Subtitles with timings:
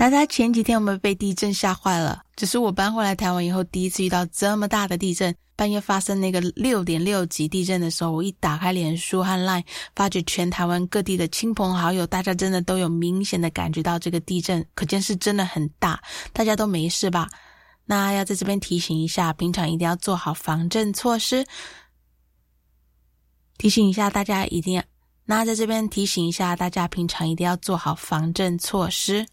[0.00, 2.22] 大家前几天有没有被地震吓坏了？
[2.34, 5.36] 只是我搬回来台湾以后，第一次遇到这么大的地震。
[5.54, 9.62] 半夜发生那个六点六级地震的时候，我一打开脸书和 Line，
[9.94, 16.02] 发觉全台湾各地的亲朋好友，大家真的都有明显的感觉到这个地震，可见是真的很大。
[16.32, 17.28] 大家都没事吧？
[17.84, 21.44] 那要在这边提醒一下，平常一定要做好防震措施。
[23.58, 24.82] 提醒一下大家一定要，
[25.26, 29.26] 那在这边提醒一下大家，平常一定要做好防震措施。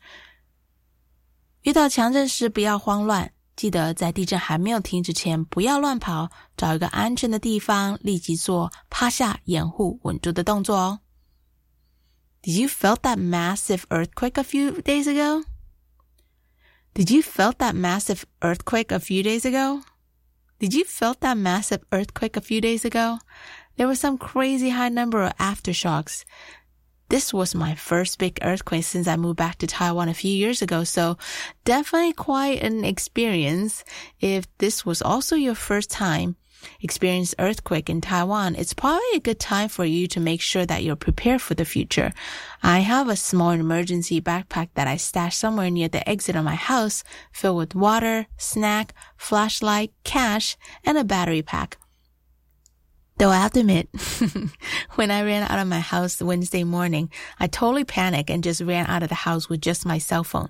[1.66, 11.00] 遇到强震时，不要慌乱，记得在地震还没有停止前，不要乱跑，找一个安全的地方，立即做趴下掩护稳住的动作哦。
[12.42, 15.44] Did you felt that massive earthquake a few days ago?
[16.94, 19.82] Did you felt that massive earthquake a few days ago?
[20.58, 23.18] Did you felt that massive earthquake a few days ago?
[23.76, 26.24] There was some crazy high number of aftershocks.
[27.09, 30.61] This was my first big earthquake since I moved back to Taiwan a few years
[30.61, 31.17] ago, so
[31.63, 33.85] definitely quite an experience.
[34.19, 36.35] If this was also your first time
[36.81, 40.83] experience earthquake in Taiwan, it's probably a good time for you to make sure that
[40.83, 42.11] you're prepared for the future.
[42.61, 46.55] I have a small emergency backpack that I stashed somewhere near the exit of my
[46.55, 51.77] house filled with water, snack, flashlight, cash, and a battery pack.
[53.18, 53.88] Though I have to admit,
[54.96, 57.08] when I ran out of my house Wednesday morning,
[57.38, 60.48] I totally panicked and just ran out of the house with just my cell phone.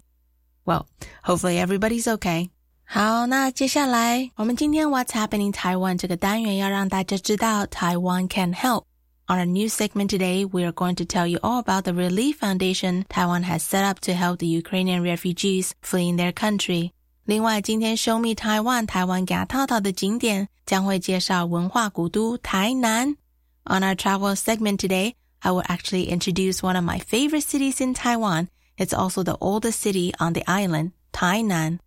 [0.64, 0.86] Well,
[1.24, 2.50] hopefully everybody's okay.
[2.84, 8.84] 好，那接下来我们今天 What's Happening Taiwan 这个单元要让大家知道 Taiwan can help.
[9.26, 12.38] On our new segment today, we are going to tell you all about the relief
[12.38, 16.92] foundation Taiwan has set up to help the Ukrainian refugees fleeing their country.
[17.24, 23.15] 另外，今天 Show Me Taiwan 台湾给套套的景点 将会介绍文化古都台南。
[23.63, 28.49] On our travel segment today, I will actually introduce one of my favorite cities in Taiwan.
[28.77, 31.79] It's also the oldest city on the island, Tainan.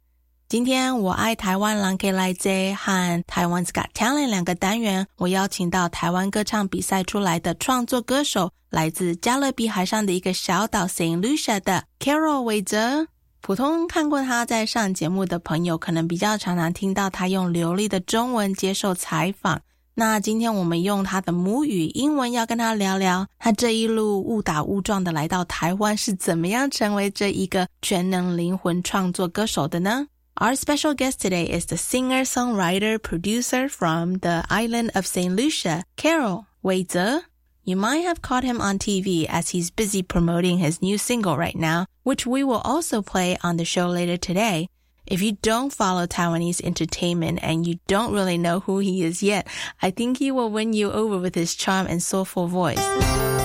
[0.49, 13.07] 今天我爱台湾狼 K 来 Z 和台湾 Got Talent 两个单元，我邀请到台湾歌唱比赛出来的创作歌手，来自加勒比海上的一个小岛 Saint Lucia 的 Keril 韦喆。
[13.43, 19.61] 普通看过他在上节目的朋友，可能比较常常听到他用流利的中文接受采访。
[19.95, 36.45] 那今天我们用他的母语英文，要跟他聊聊他这一路误打误撞的来到台湾，是怎么样成为这一个全能灵魂创作歌手的呢？Our special guest today is the singer, songwriter, producer from the island of Saint Lucia, Carol
[36.63, 37.25] 韦泽。
[37.71, 41.87] You might have caught him on TV as he's busy promoting his new single right now,
[42.03, 44.67] which we will also play on the show later today.
[45.07, 49.47] If you don't follow Taiwanese entertainment and you don't really know who he is yet,
[49.81, 53.40] I think he will win you over with his charm and soulful voice.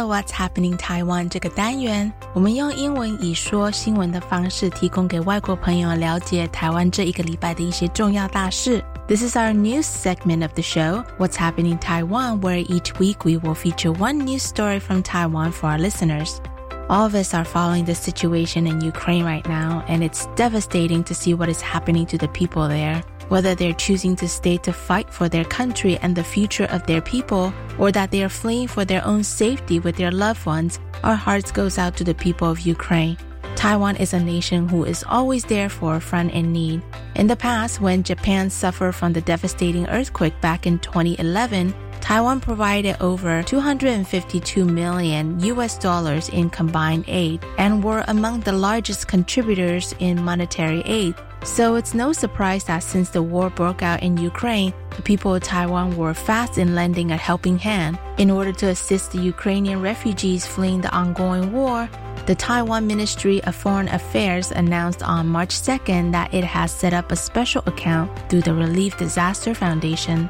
[0.00, 8.84] 了 What's Happening Taiwan 这个单元，我们用英文以说新闻的方式，提供给外国朋友了解台湾这一个礼拜的一些重要大事。
[9.06, 13.54] This is our news segment of the show, What's Happening Taiwan, where each week we will
[13.54, 16.40] feature one news story from Taiwan for our listeners.
[16.88, 21.14] All of us are following the situation in Ukraine right now, and it's devastating to
[21.14, 25.09] see what is happening to the people there whether they're choosing to stay to fight
[25.09, 28.83] for their country and the future of their people, or that they are fleeing for
[28.83, 32.59] their own safety with their loved ones, our hearts goes out to the people of
[32.59, 33.17] Ukraine.
[33.55, 36.81] Taiwan is a nation who is always there for a friend in need.
[37.15, 42.97] In the past, when Japan suffered from the devastating earthquake back in 2011, Taiwan provided
[42.99, 50.21] over 252 million US dollars in combined aid and were among the largest contributors in
[50.21, 51.15] monetary aid.
[51.43, 55.41] So it's no surprise that since the war broke out in Ukraine, the people of
[55.41, 57.97] Taiwan were fast in lending a helping hand.
[58.19, 61.89] In order to assist the Ukrainian refugees fleeing the ongoing war,
[62.27, 67.11] the Taiwan Ministry of Foreign Affairs announced on March 2nd that it has set up
[67.11, 70.29] a special account through the Relief Disaster Foundation.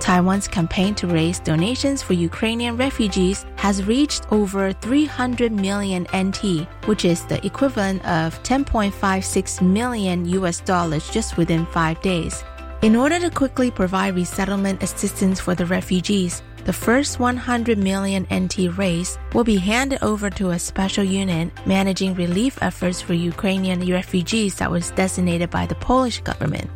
[0.00, 7.04] Taiwan's campaign to raise donations for Ukrainian refugees has reached over 300 million NT, which
[7.04, 12.44] is the equivalent of 10.56 million US dollars just within five days.
[12.82, 18.76] In order to quickly provide resettlement assistance for the refugees, the first 100 million NT
[18.76, 24.56] raise will be handed over to a special unit managing relief efforts for Ukrainian refugees
[24.56, 26.70] that was designated by the Polish government.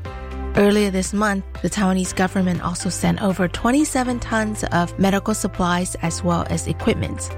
[0.54, 6.22] Earlier this month, the Taiwanese government also sent over 27 tons of medical supplies as
[6.22, 7.30] well as equipment.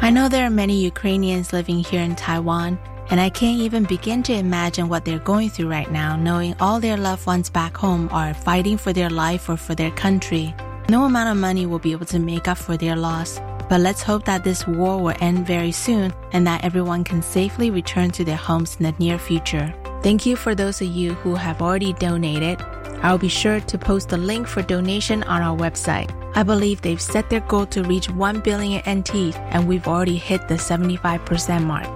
[0.00, 2.78] I know there are many Ukrainians living here in Taiwan,
[3.10, 6.80] and I can't even begin to imagine what they're going through right now, knowing all
[6.80, 10.54] their loved ones back home are fighting for their life or for their country.
[10.88, 14.02] No amount of money will be able to make up for their loss, but let's
[14.02, 18.24] hope that this war will end very soon and that everyone can safely return to
[18.24, 19.74] their homes in the near future.
[20.03, 22.59] Thank you for those of you who have already donated.
[23.03, 26.09] I'll be sure to post the link for donation on our website.
[26.33, 30.47] I believe they've set their goal to reach 1 billion NT and we've already hit
[30.47, 31.87] the 75% mark.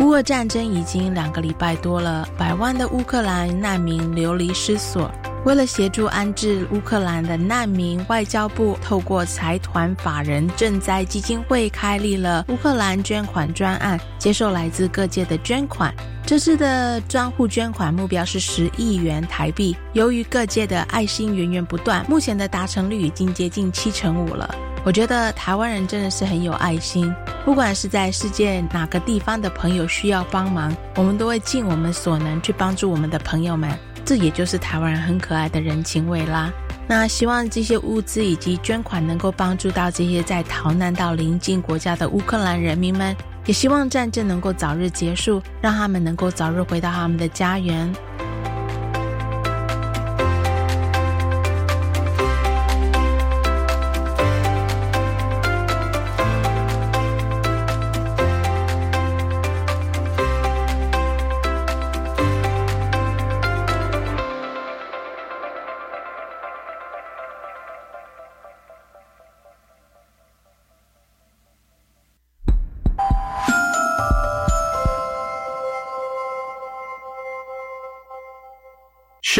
[0.00, 5.10] 乌俄战争已经两个礼拜多了，百万的乌克兰难民流离失所。
[5.45, 15.93] 为了协助安置乌克兰的难民，外交部透过财团法人赈灾基金会开立了乌克兰捐款专案，接受来自各界的捐款。
[16.25, 19.75] 这次的专户捐款目标是十亿元台币。
[19.91, 24.55] 由于各界的爱心源源不断，目前的达成率已经接近七成五了。
[24.85, 27.13] 我觉得台湾人真的是很有爱心，
[27.43, 33.69] 不管是在世界哪个地方的朋友需要帮忙，我们都会尽我们所能去帮助我们的朋友们。
[34.05, 36.51] 这也就是台湾人很可爱的人情味啦。
[36.87, 43.15] 那希望这些物资以及捐款能够帮助到这些在逃难到邻近国家的乌克兰人民们，
[43.45, 47.91] 也希望战争能够早日结束，让他们能够早日回到他们的家园。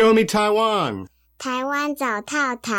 [0.02, 1.06] Show me Taiwan.
[1.38, 2.74] 台湾找套套。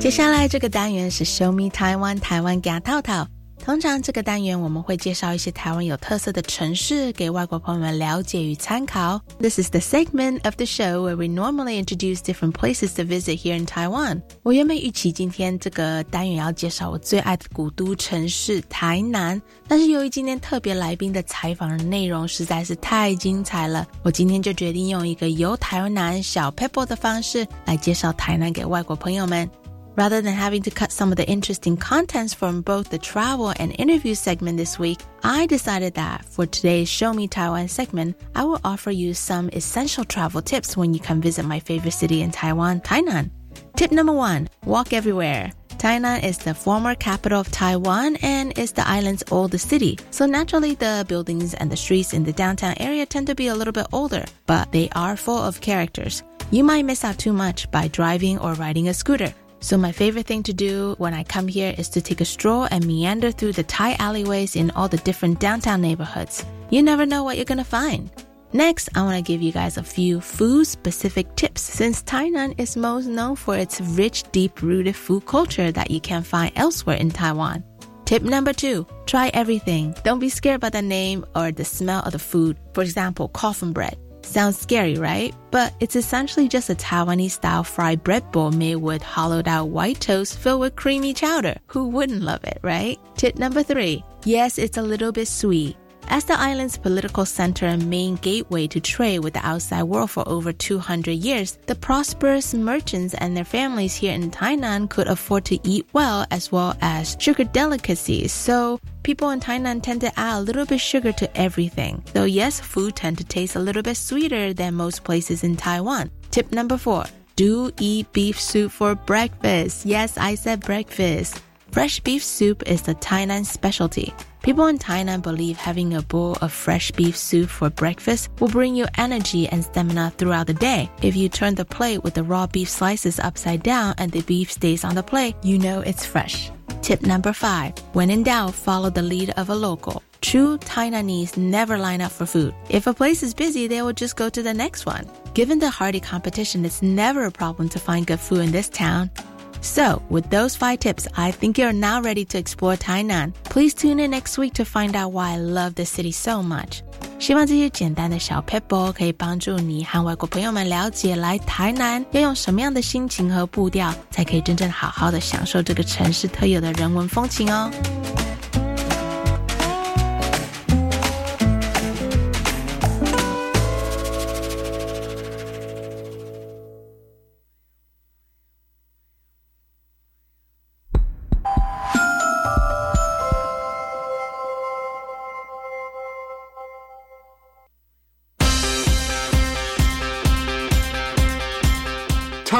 [0.00, 3.26] 接下来这个单元是 Show Me Taiwan，台湾给套套。
[3.63, 9.21] 通常这个单元我们会介绍一些台湾有特色的城市给外国朋友们了解与参考。
[9.39, 13.55] This is the segment of the show where we normally introduce different places to visit here
[13.55, 14.21] in Taiwan.
[14.41, 29.47] 我原本预期今天这个单元要介绍我最爱的古都城市台南，但是由于今天特别来宾的采访内容实在是太精彩了，我今天就决定用一个游台南小 Pebble 的方式来介绍台南给外国朋友们。
[29.95, 34.15] Rather than having to cut some of the interesting contents from both the travel and interview
[34.15, 38.91] segment this week, I decided that for today's Show Me Taiwan segment, I will offer
[38.91, 43.31] you some essential travel tips when you come visit my favorite city in Taiwan, Tainan.
[43.75, 45.51] Tip number one, walk everywhere.
[45.79, 49.97] Tainan is the former capital of Taiwan and is the island's oldest city.
[50.11, 53.55] So naturally, the buildings and the streets in the downtown area tend to be a
[53.55, 56.21] little bit older, but they are full of characters.
[56.51, 59.33] You might miss out too much by driving or riding a scooter.
[59.61, 62.67] So my favorite thing to do when I come here is to take a stroll
[62.71, 66.45] and meander through the Thai alleyways in all the different downtown neighborhoods.
[66.69, 68.09] You never know what you're gonna find.
[68.51, 72.75] Next, I want to give you guys a few food specific tips since Tainan is
[72.75, 77.11] most known for its rich, deep rooted food culture that you can't find elsewhere in
[77.11, 77.63] Taiwan.
[78.05, 79.93] Tip number two, try everything.
[80.03, 82.57] Don't be scared by the name or the smell of the food.
[82.73, 83.99] For example, coffin bread.
[84.29, 85.33] Sounds scary, right?
[85.49, 89.99] But it's essentially just a Taiwanese style fried bread bowl made with hollowed out white
[89.99, 91.55] toast filled with creamy chowder.
[91.65, 92.99] Who wouldn't love it, right?
[93.15, 94.03] Tip number three.
[94.25, 95.75] Yes, it's a little bit sweet.
[96.11, 100.27] As the island's political center and main gateway to trade with the outside world for
[100.27, 105.59] over 200 years, the prosperous merchants and their families here in Tainan could afford to
[105.63, 108.31] eat well as well as sugar delicacies.
[108.33, 112.03] So people in Tainan tend to add a little bit sugar to everything.
[112.13, 116.09] So yes, food tend to taste a little bit sweeter than most places in Taiwan.
[116.31, 117.05] Tip number four.
[117.35, 119.85] Do eat beef soup for breakfast.
[119.85, 121.39] Yes, I said breakfast.
[121.71, 124.11] Fresh beef soup is the Tainan specialty.
[124.41, 128.73] People in Tainan believe having a bowl of fresh beef soup for breakfast will bring
[128.73, 130.89] you energy and stamina throughout the day.
[131.01, 134.49] If you turn the plate with the raw beef slices upside down and the beef
[134.49, 136.51] stays on the plate, you know it's fresh.
[136.81, 137.77] Tip number five.
[137.91, 140.01] When in doubt, follow the lead of a local.
[140.21, 142.53] True Tainanese never line up for food.
[142.69, 145.05] If a place is busy, they will just go to the next one.
[145.33, 149.11] Given the hearty competition, it's never a problem to find good food in this town.
[149.60, 153.32] So, with those five tips, I think you're now ready to explore Tainan.
[153.44, 156.82] Please tune in next week to find out why I love the city so much.
[157.18, 167.70] 希望这些简单的小 p e b b l 可以帮助你和外国朋友们了解来台南要用什么样的心情和步调，才可以真正好好的享受这个城市特有的人文风情哦。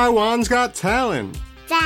[0.09, 1.35] Taiwan's Got Talent.
[1.67, 1.77] 赞！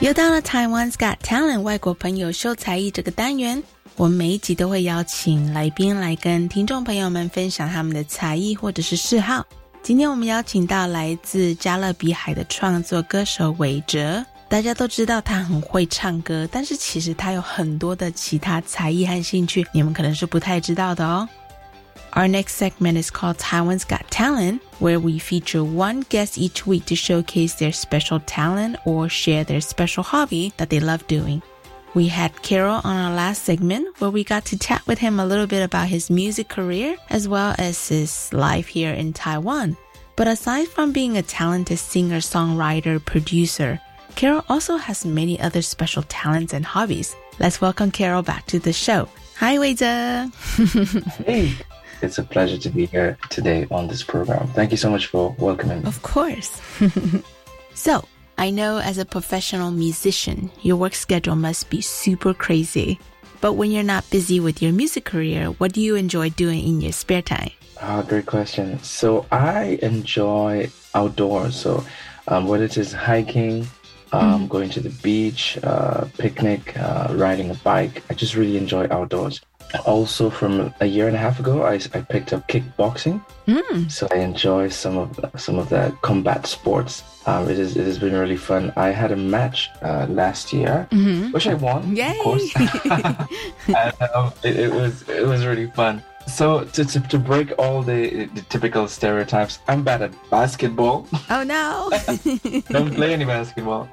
[0.00, 3.60] 又到了 Taiwan's Got Talent 外国朋友秀才艺这个单元，
[3.96, 9.44] 我们每一集都会邀请来宾来跟听众朋友们分享他们的才艺或者是嗜好。
[9.82, 14.24] 今天我们邀请到来自加勒比海的创作歌手韦哲。
[14.48, 21.28] 大家都知道他很会唱歌，但是其实他有很多的其他才艺和兴趣，你们可能是不太知道的哦。
[22.14, 26.96] Our next segment is called Taiwan's Got Talent, where we feature one guest each week to
[26.96, 31.40] showcase their special talent or share their special hobby that they love doing.
[31.94, 35.26] We had Keril on our last segment where we got to chat with him a
[35.26, 39.76] little bit about his music career as well as his life here in Taiwan.
[40.16, 43.80] But aside from being a talented singer, songwriter, producer,
[44.16, 47.14] Keril also has many other special talents and hobbies.
[47.38, 49.08] Let's welcome Keril back to the show.
[49.36, 49.74] Hi, Wei
[51.24, 51.54] Hey,
[52.02, 54.46] it's a pleasure to be here today on this program.
[54.48, 55.88] Thank you so much for welcoming me.
[55.88, 56.60] Of course.
[57.74, 58.04] so,
[58.38, 62.98] I know as a professional musician, your work schedule must be super crazy.
[63.40, 66.80] But when you're not busy with your music career, what do you enjoy doing in
[66.80, 67.50] your spare time?
[67.80, 68.82] Ah, great question.
[68.82, 71.56] So I enjoy outdoors.
[71.56, 71.84] So
[72.28, 73.66] um, whether it is hiking,
[74.12, 78.86] um, going to the beach, uh, picnic, uh, riding a bike, I just really enjoy
[78.90, 79.40] outdoors.
[79.86, 83.22] Also, from a year and a half ago, I, I picked up kickboxing.
[83.90, 87.02] So I enjoy some of the, some of the combat sports.
[87.26, 88.72] Um, it is it has been really fun.
[88.76, 90.86] I had a match uh, last year,
[91.32, 92.10] which I won, Yay!
[92.10, 92.52] of course.
[93.66, 96.02] and, um, it, it was it was really fun.
[96.26, 101.06] So to, to, to break all the, the typical stereotypes, I'm bad at basketball.
[101.28, 101.90] Oh no!
[102.68, 103.88] Don't play any basketball.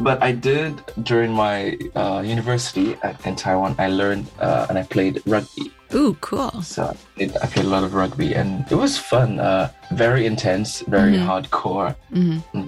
[0.00, 3.74] But I did during my uh, university at, in Taiwan.
[3.78, 5.72] I learned uh, and I played rugby.
[5.94, 6.62] Ooh, cool.
[6.62, 9.38] So I played, I played a lot of rugby, and it was fun.
[9.38, 11.94] Uh, very intense, very hardcore,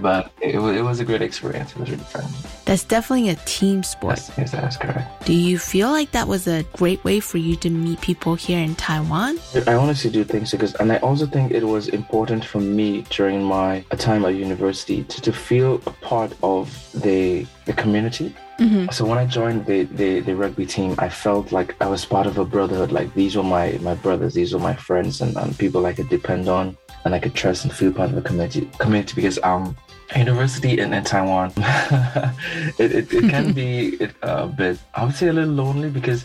[0.00, 1.72] but it, it was a great experience.
[1.72, 2.24] It was really fun.
[2.64, 4.18] That's definitely a team sport.
[4.18, 5.26] Yes, yes, that is correct.
[5.26, 8.60] Do you feel like that was a great way for you to meet people here
[8.60, 9.38] in Taiwan?
[9.66, 13.02] I honestly do think so because, and I also think it was important for me
[13.10, 18.34] during my time at university to, to feel a part of the the community.
[18.90, 22.26] So when I joined the, the the rugby team, I felt like I was part
[22.26, 22.90] of a brotherhood.
[22.90, 26.08] Like these were my my brothers, these were my friends, and, and people I could
[26.08, 28.68] depend on, and I could trust and feel part of the community.
[28.78, 29.76] Community because um.
[30.16, 31.52] University in, in Taiwan,
[32.78, 36.24] it, it, it can be it, a bit, I would say a little lonely because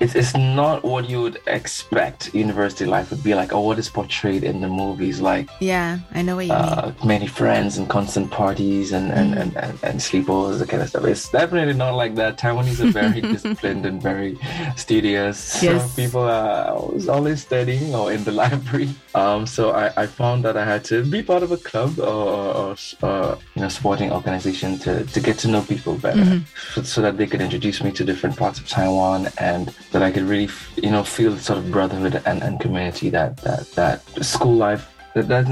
[0.00, 3.88] it's, it's not what you would expect university life would be like or what is
[3.88, 6.60] portrayed in the movies like Yeah, I know what you mean.
[6.62, 10.88] uh, many friends and constant parties and and, and, and, and sleepovers that kind of
[10.88, 11.04] stuff.
[11.04, 12.38] It's definitely not like that.
[12.38, 14.38] Taiwanese are very disciplined and very
[14.76, 15.62] studious.
[15.62, 15.90] Yes.
[15.90, 18.90] so people are always, studying or in the library.
[19.14, 22.04] Um, so I, I found that i had to be part of a club or,
[22.06, 26.40] or, or uh, you know sporting organization to, to get to know people better.
[26.74, 30.10] So, so that they could introduce me to different parts of taiwan and that i
[30.10, 34.02] could really you know feel the sort of brotherhood and, and community that that that
[34.24, 35.48] school life that, that's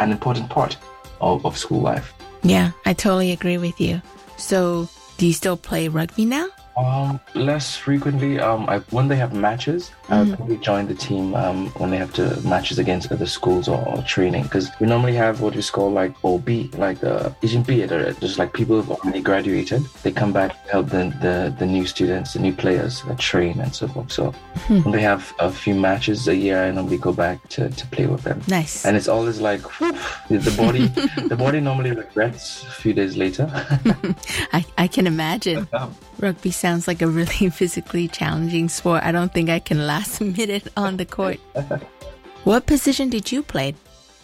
[0.00, 0.76] an important part
[1.20, 4.00] of, of school life Yeah, I totally agree with you.
[4.36, 6.48] So, do you still play rugby now?
[6.80, 8.40] Um, less frequently.
[8.40, 10.32] Um, I, when they have matches, mm-hmm.
[10.32, 11.34] I probably join the team.
[11.34, 15.14] Um, when they have to matches against other schools or, or training, because we normally
[15.14, 19.82] have what we call like OB, like uh, just like people who've already graduated.
[20.02, 23.60] They come back to help the, the the new students, the new players, uh, train
[23.60, 24.10] and so forth.
[24.10, 24.32] So
[24.66, 24.80] hmm.
[24.82, 28.06] when they have a few matches a year, I normally go back to, to play
[28.06, 28.40] with them.
[28.48, 28.86] Nice.
[28.86, 29.62] And it's always like
[30.28, 30.86] the body.
[31.28, 33.50] the body normally regrets a few days later.
[34.52, 35.68] I I can imagine.
[36.20, 39.02] Rugby sounds like a really physically challenging sport.
[39.02, 41.38] I don't think I can last a minute on the court.
[42.44, 43.74] what position did you play?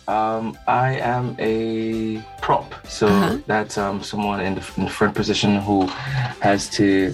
[0.09, 3.39] Um, I am a prop, so uh-huh.
[3.47, 5.87] that's um, someone in the, in the front position who
[6.41, 7.13] has to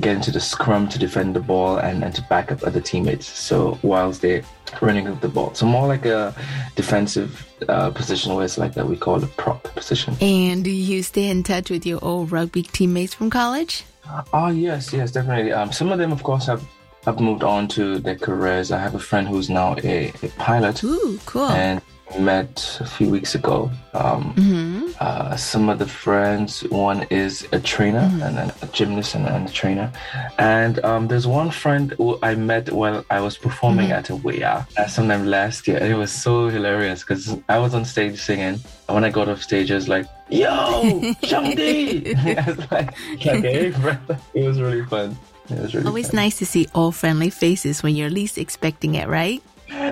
[0.00, 3.28] get into the scrum to defend the ball and, and to back up other teammates.
[3.28, 4.42] So whilst they're
[4.80, 6.34] running up the ball, so more like a
[6.74, 10.16] defensive uh, position where it's like that we call a prop position.
[10.20, 13.84] And do you stay in touch with your old rugby teammates from college?
[14.32, 15.52] Oh yes, yes, definitely.
[15.52, 16.64] Um, some of them, of course, have
[17.04, 18.70] have moved on to their careers.
[18.70, 20.82] I have a friend who's now a, a pilot.
[20.84, 21.48] Ooh, cool.
[21.48, 21.80] And
[22.18, 23.70] met a few weeks ago.
[23.94, 24.90] Um, mm-hmm.
[25.00, 28.22] uh, some of the friends, one is a trainer mm-hmm.
[28.22, 29.92] and then a gymnast and, and a trainer.
[30.38, 33.94] And um, there's one friend who I met while I was performing mm-hmm.
[33.94, 34.44] at a WEA
[34.76, 35.78] uh, sometime last year.
[35.78, 38.60] And it was so hilarious because I was on stage singing.
[38.88, 41.14] And when I got off stage, I was like, yo!
[41.22, 43.72] I like, okay,
[44.34, 45.16] it was really fun.
[45.50, 46.16] It was really Always fun.
[46.16, 49.42] nice to see all friendly faces when you're least expecting it, right?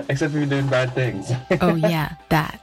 [0.09, 1.31] Except if you're doing bad things.
[1.61, 2.61] oh, yeah, that.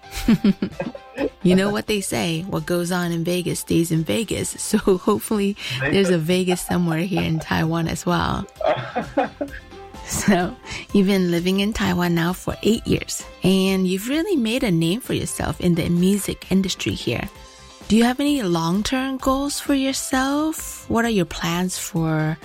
[1.42, 4.50] you know what they say what goes on in Vegas stays in Vegas.
[4.50, 8.46] So hopefully there's a Vegas somewhere here in Taiwan as well.
[10.06, 10.56] So,
[10.94, 15.00] you've been living in Taiwan now for eight years, and you've really made a name
[15.00, 17.28] for yourself in the music industry here.
[17.88, 20.84] Do you have any long term goals for yourself?
[20.90, 22.36] What are your plans for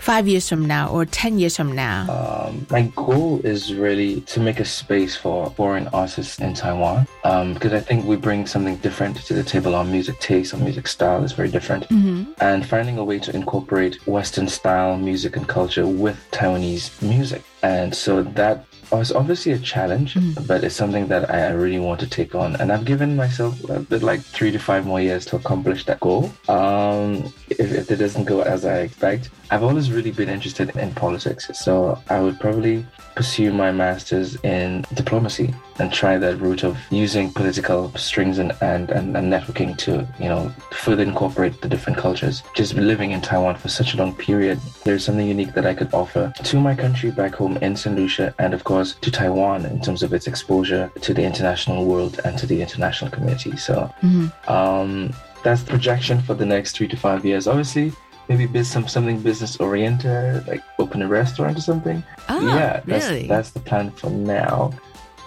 [0.00, 2.10] five years from now or 10 years from now?
[2.10, 7.54] Um, my goal is really to make a space for foreign artists in Taiwan um,
[7.54, 9.74] because I think we bring something different to the table.
[9.74, 11.88] Our music taste, our music style is very different.
[11.88, 12.32] Mm-hmm.
[12.42, 17.44] And finding a way to incorporate Western style music and culture with Taiwanese music.
[17.62, 20.46] And so that was obviously a challenge, mm.
[20.46, 22.56] but it's something that I really want to take on.
[22.56, 26.00] And I've given myself a bit like three to five more years to accomplish that
[26.00, 26.30] goal.
[26.48, 30.94] Um, if, if it doesn't go as I expect, I've always really been interested in
[30.94, 31.50] politics.
[31.54, 37.32] So I would probably pursue my master's in diplomacy and try that route of using
[37.32, 42.42] political strings and, and, and, and, networking to, you know, further incorporate the different cultures.
[42.54, 45.92] Just living in Taiwan for such a long period, there's something unique that I could
[45.94, 47.96] offer to my country back home in St.
[47.96, 52.20] Lucia and of course to Taiwan in terms of its exposure to the international world
[52.24, 53.56] and to the international community.
[53.56, 54.50] So mm-hmm.
[54.50, 57.46] um, that's the projection for the next three to five years.
[57.46, 57.92] Obviously,
[58.28, 62.02] maybe biz, some something business oriented, like open a restaurant or something.
[62.28, 63.26] Oh, yeah, that's, really?
[63.26, 64.72] That's the plan for now.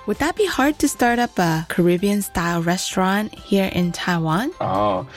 [0.06, 4.52] Would that be hard to start up a Caribbean style restaurant here in Taiwan?
[4.62, 5.08] Oh,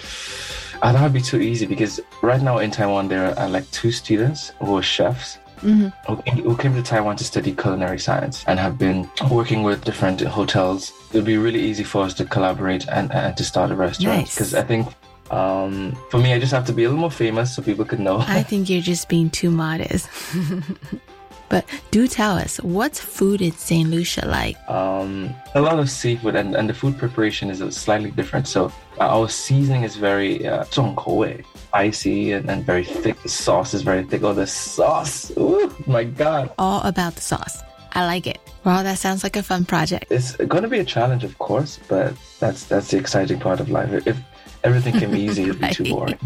[0.81, 3.93] uh, that would be too easy because right now in Taiwan there are like two
[3.93, 5.39] students who are chefs.
[5.59, 6.39] Mm-hmm.
[6.41, 10.93] Who came to Taiwan to study culinary science and have been working with different hotels.
[11.11, 14.31] It would be really easy for us to collaborate and, and to start a restaurant
[14.31, 14.63] because nice.
[14.63, 14.87] I think
[15.33, 17.99] um, for me, I just have to be a little more famous so people could
[17.99, 18.19] know.
[18.21, 20.09] I think you're just being too modest.
[21.50, 23.88] but do tell us, what's food in St.
[23.88, 24.58] Lucia like?
[24.68, 28.48] Um, a lot of seafood, and, and the food preparation is slightly different.
[28.48, 33.22] So uh, our seasoning is very uh, 重口味, spicy and, and very thick.
[33.22, 34.24] The sauce is very thick.
[34.24, 35.32] Oh, the sauce!
[35.38, 36.50] Ooh, my God!
[36.58, 37.62] All about the sauce.
[37.92, 38.40] I like it.
[38.64, 40.06] Well, that sounds like a fun project.
[40.10, 43.70] It's going to be a challenge, of course, but that's that's the exciting part of
[43.70, 44.08] life.
[44.08, 44.18] If
[44.65, 46.19] everything can be easy, be too boring.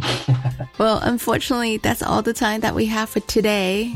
[0.79, 3.95] well, unfortunately, that's all the time that we have for today.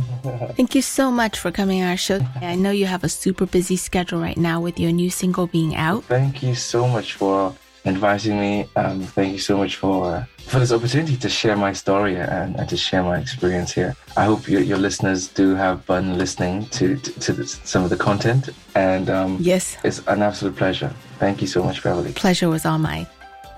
[0.57, 2.21] Thank you so much for coming on our show.
[2.41, 5.77] I know you have a super busy schedule right now with your new single being
[5.77, 6.05] out.
[6.05, 7.55] Thank you so much for
[7.87, 8.69] inviting me.
[8.77, 12.69] Um, thank you so much for for this opportunity to share my story and, and
[12.69, 13.97] to share my experience here.
[14.17, 17.91] I hope your, your listeners do have fun listening to to, to this, some of
[17.91, 18.51] the content.
[18.75, 20.93] And um, yes, it's an absolute pleasure.
[21.19, 22.13] Thank you so much, Beverly.
[22.13, 23.07] Pleasure was all mine.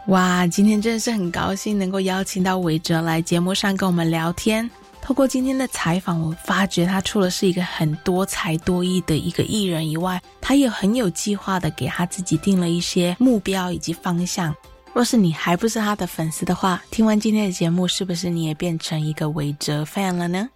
[0.08, 4.68] 哇，今天真的是很高兴能够邀请到韦哲来节目上跟我们聊天。
[5.02, 14.54] 透过今天的采访，我发觉他除了是一个很多才多艺的一个艺人以外，他也很有计划的给他自己定了一些目标以及方向。
[14.94, 20.48] 若是你还不是他的粉丝的话，听完今天的节目，是不是你也变成一个韦哲 fan 了呢？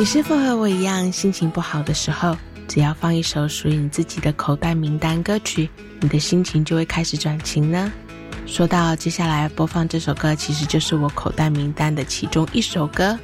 [0.00, 2.34] 你是否和我一样，心情不好的时候，
[2.66, 5.68] 只要放一首属于你自己的口袋名单歌曲，
[6.00, 7.92] 你的心情就会开始转晴呢？
[8.46, 13.18] 说到接下来播放这首歌，其实就是我口袋名单的其中一首歌。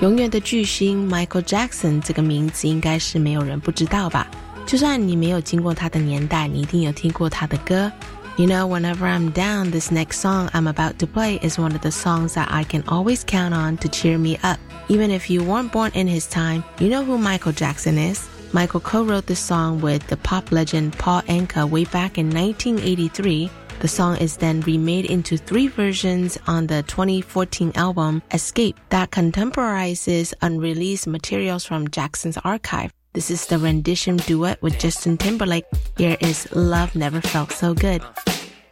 [0.00, 4.26] 永远的巨星 Michael Jackson 这个名字应该是没有人不知道吧？
[4.64, 7.92] 就算你没有经过他的年代，你一定有听过他的歌。
[8.38, 11.92] You know, whenever I'm down, this next song I'm about to play is one of the
[11.92, 14.58] songs that I can always count on to cheer me up.
[14.88, 18.26] Even if you weren't born in his time, you know who Michael Jackson is.
[18.54, 23.50] Michael co-wrote this song with the pop legend Paul Anka way back in 1983.
[23.80, 30.32] The song is then remade into three versions on the 2014 album Xscape that contemporizes
[30.40, 32.92] unreleased materials from Jackson's archive.
[33.14, 35.66] This is the rendition duet with Justin Timberlake.
[35.98, 38.02] Here is Love Never Felt So Good.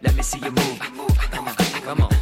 [0.00, 0.78] Let me see you move.
[0.78, 2.19] Come on, come on.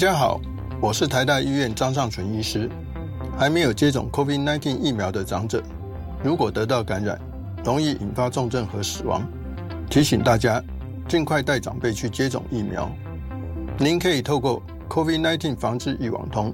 [0.00, 0.40] 大家好，
[0.80, 2.70] 我是台大医院张尚存医师。
[3.38, 5.62] 还没有接种 COVID-19 疫苗的长者，
[6.24, 7.20] 如果得到感染，
[7.62, 9.22] 容易引发重症和死亡。
[9.90, 10.64] 提醒大家，
[11.06, 12.90] 尽快带长辈去接种疫苗。
[13.76, 16.50] 您可以透过 COVID-19 防治一网通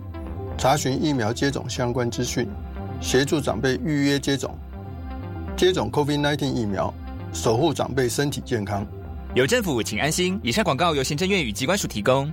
[0.59, 2.49] 查询疫苗接种相关资讯，
[3.01, 4.59] 协助长辈预约接种。
[5.57, 6.93] 接种 COVID-19 疫苗，
[7.33, 8.85] 守护长辈身体健康。
[9.37, 10.41] 有政府，请安心。
[10.43, 12.33] 以上广告由行政院与机关署提供。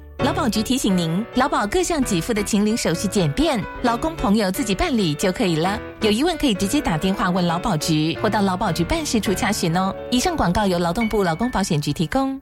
[0.23, 5.79] 劳保局提醒您，劳保各项给付的请领手续简便，劳工朋友自己办理就可以了。
[6.01, 9.91] 有疑问可以直接打电话问劳保局，或到劳保局办事处查询哦。
[10.11, 12.39] 以上广告由劳动部劳工保险局提供。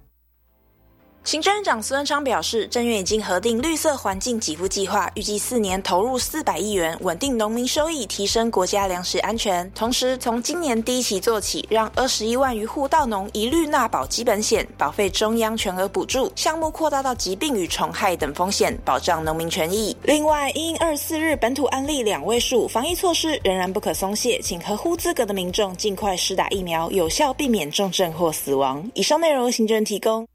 [1.29, 9.71] 行政院长苏贞昌表示，政院已经核定绿色环境给付计划，预计四年投入四百亿元，稳定农民收益，提升国家粮食安全。
[9.75, 19.95] 同时，从今年第一期做起，让二十一万余户稻农一律纳保基本险，保费中央全额补助，项目扩大到疾病与虫害等风险，保障农民权益。
[20.01, 28.83] 另外，因二四日本土案例两位数，防疫措施仍然不可松懈，请合乎资格的民众尽快施打疫苗，有效避免重症或死亡。
[28.95, 30.27] 以上内容行政提供。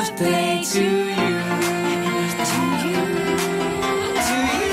[0.00, 0.30] To you.
[0.70, 0.80] To
[2.84, 3.04] you,
[4.16, 4.64] to you.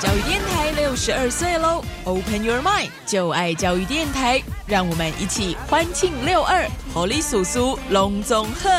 [0.00, 8.70] 教育电台六十二岁喽！Open your mind，就爱教育电台，让我们一起欢庆六二，活力叔叔隆重贺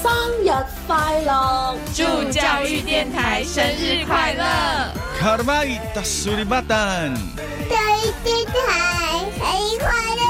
[0.00, 0.10] 生
[0.42, 0.50] 日
[0.86, 1.76] 快乐！
[1.92, 4.44] 祝教育电台生日快乐！
[5.18, 5.42] 卡尔
[5.92, 7.12] 达苏里巴丹，
[7.68, 10.29] 教育电台生日快乐！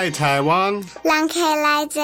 [0.00, 0.82] 爱台湾。
[1.02, 2.00] 让开来者。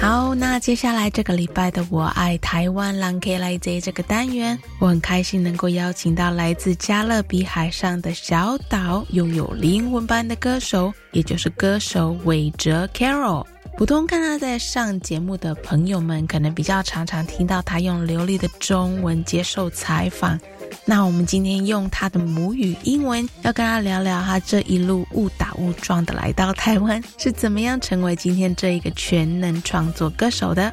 [0.00, 13.44] 好，那接下来这个礼拜的《我爱台湾》让 K 来这这个单元，我很开心能够邀请到来自加勒比海上的小岛，拥有灵魂般的歌手，也就是歌手韦哲 Carol。
[13.76, 20.38] 普通看他在上节目的朋友们，可能比较常常听到他用流利的中文接受采访。
[20.84, 30.72] 那我们今天用他的母语英文，要跟他聊聊他这一路误打误撞的来到台湾，是怎么样成为今天这一个全能创作歌手的。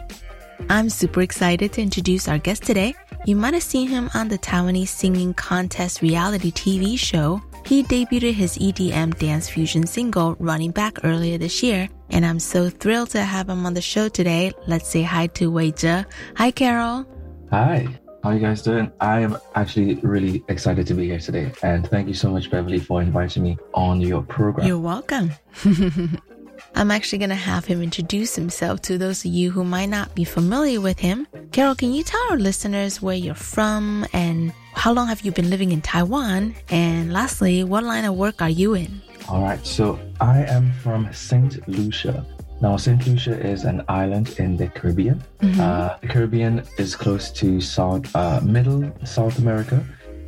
[0.67, 2.93] I'm super excited to introduce our guest today.
[3.25, 7.41] You might have seen him on the Taiwanese Singing Contest reality TV show.
[7.65, 12.69] He debuted his EDM dance fusion single, Running Back, earlier this year, and I'm so
[12.69, 14.51] thrilled to have him on the show today.
[14.67, 16.05] Let's say hi to Wei Zhe.
[16.35, 17.05] Hi, Keril.
[17.51, 17.87] Hi.
[18.23, 18.91] How are you guys doing?
[18.99, 21.51] I am actually really excited to be here today.
[21.63, 24.67] And thank you so much, Beverly, for inviting me on your program.
[24.67, 25.31] You're welcome.
[26.75, 30.13] I'm actually going to have him introduce himself to those of you who might not
[30.13, 31.25] be familiar with him.
[31.49, 35.49] Keril, can you tell our listeners where you're from and how long have you been
[35.49, 36.53] living in Taiwan?
[36.69, 39.01] And lastly, what line of work are you in?
[39.29, 41.67] All right, so I am from St.
[41.67, 42.23] Lucia,
[42.61, 43.05] now, St.
[43.07, 45.23] Lucia is an island in the Caribbean.
[45.41, 45.59] Mm-hmm.
[45.59, 49.83] Uh, the Caribbean is close to South, uh, Middle South America,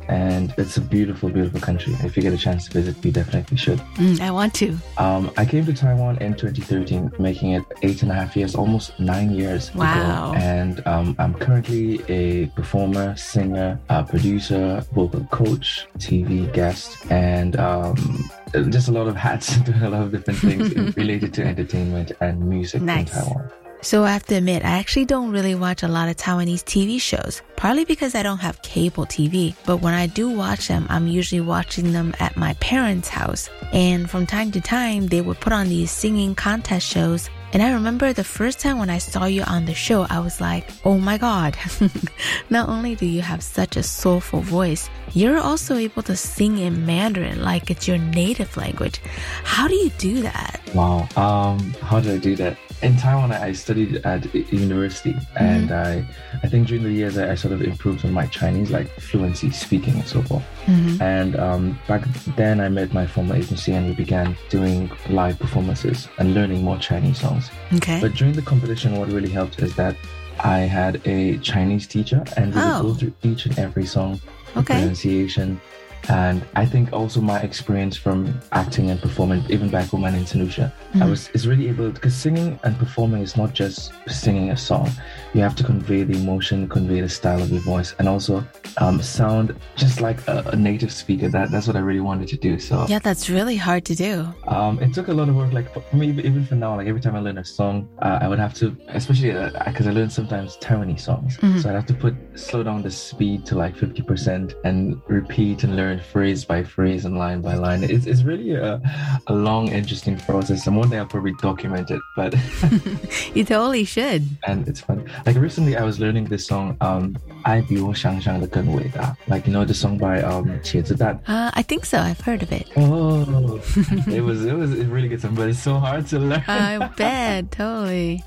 [0.08, 1.94] and it's a beautiful, beautiful country.
[2.02, 3.78] If you get a chance to visit, you definitely should.
[3.96, 4.76] Mm, I want to.
[4.98, 8.98] Um, I came to Taiwan in 2013, making it eight and a half years, almost
[8.98, 10.32] nine years wow.
[10.32, 10.38] ago.
[10.38, 18.28] And um, I'm currently a performer, singer, uh, producer, vocal coach, TV guest, and um,
[18.62, 22.40] just a lot of hats, doing a lot of different things related to entertainment and
[22.48, 23.12] music nice.
[23.14, 23.50] in Taiwan.
[23.84, 26.98] So I have to admit, I actually don't really watch a lot of Taiwanese TV
[26.98, 29.54] shows, partly because I don't have cable TV.
[29.66, 33.50] But when I do watch them, I'm usually watching them at my parents' house.
[33.74, 37.70] And from time to time, they would put on these singing contest shows And I
[37.72, 40.98] remember the first time when I saw you on the show, I was like, oh
[40.98, 41.56] my God.
[42.50, 46.84] Not only do you have such a soulful voice, you're also able to sing in
[46.84, 49.00] Mandarin like it's your native language.
[49.44, 50.60] How do you do that?
[50.74, 51.06] Wow.
[51.14, 52.58] Um, how did I do that?
[52.84, 56.36] in Taiwan, I studied at university, and mm-hmm.
[56.36, 58.88] I, I think during the years I, I, sort of improved on my Chinese, like
[59.00, 60.44] fluency speaking and so forth.
[60.66, 61.02] Mm-hmm.
[61.02, 62.04] And um, back
[62.36, 66.78] then, I met my former agency, and we began doing live performances and learning more
[66.78, 67.43] Chinese songs.
[67.74, 68.00] Okay.
[68.00, 69.96] But during the competition, what really helped is that
[70.42, 72.82] I had a Chinese teacher, and we oh.
[72.82, 74.20] would go through each and every song,
[74.56, 74.74] okay.
[74.74, 75.60] pronunciation,
[76.08, 80.14] and I think also my experience from acting and performing, even back home in.
[80.14, 81.02] Lucia, mm-hmm.
[81.02, 84.90] I was is really able because singing and performing is not just singing a song.
[85.34, 88.44] You have to convey the emotion, convey the style of your voice, and also
[88.78, 91.28] um, sound just like a, a, native speaker.
[91.28, 92.58] That that's what I really wanted to do.
[92.58, 94.26] So yeah, that's really hard to do.
[94.48, 95.52] Um, it took a lot of work.
[95.52, 98.28] Like for me, even for now, like every time I learn a song, uh, I
[98.28, 99.32] would have to, especially
[99.64, 101.58] because uh, I learn sometimes Taiwanese songs, mm-hmm.
[101.58, 105.64] so I'd have to put slow down the speed to like fifty percent and repeat
[105.64, 107.84] and learn learn phrase by phrase and line by line.
[107.84, 108.80] It's, it's really a,
[109.26, 110.66] a long, interesting process.
[110.66, 112.34] And one day I'll probably document it, but
[113.34, 114.22] you totally should.
[114.46, 115.08] And it's fun.
[115.25, 117.13] Like recently, I was learning this song, um,
[117.43, 119.15] 爱比我想象的更伟大.
[119.27, 121.19] Like, you know, the song by um, 茄子蛋.
[121.25, 121.97] Uh, I think so.
[121.97, 122.67] I've heard of it.
[122.75, 123.59] Oh,
[124.07, 126.43] it was, it was a really good song, but it's so hard to learn.
[126.47, 128.23] I bet, totally.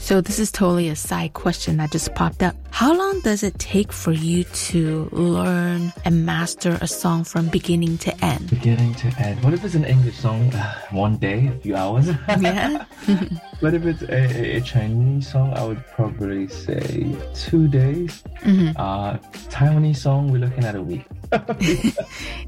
[0.00, 2.56] So this is totally a side question that just popped up.
[2.70, 7.98] How long does it take for you to learn and master a song from beginning
[7.98, 8.48] to end?
[8.48, 9.44] Beginning to end.
[9.44, 10.50] What if it's an English song?
[10.90, 12.08] One day, a few hours.
[12.40, 12.86] Yeah.
[13.60, 18.22] but if it's a, a, Chinese song, I would probably say two days.
[18.42, 18.70] Mm-hmm.
[18.76, 19.18] Uh,
[19.50, 21.04] Taiwanese song, we're looking at a week.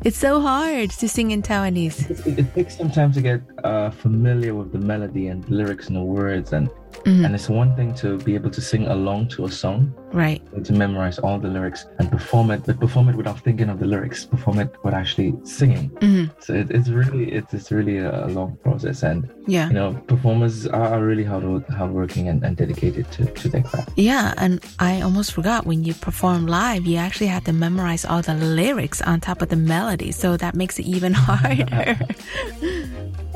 [0.02, 2.26] it's so hard to sing in Taiwanese.
[2.26, 5.88] It, it takes some time to get uh, familiar with the melody and the lyrics
[5.88, 6.70] and the words and
[7.04, 7.24] Mm-hmm.
[7.24, 10.40] And it's one thing to be able to sing along to a song, right?
[10.64, 13.86] To memorize all the lyrics and perform it, but perform it without thinking of the
[13.86, 14.24] lyrics.
[14.24, 15.90] Perform it without actually singing.
[15.90, 16.32] Mm-hmm.
[16.40, 20.66] So it, it's really it's, it's really a long process, and yeah, you know, performers
[20.66, 23.90] are really hard hardworking and, and dedicated to, to their craft.
[23.96, 28.22] Yeah, and I almost forgot when you perform live, you actually have to memorize all
[28.22, 31.98] the lyrics on top of the melody, so that makes it even harder.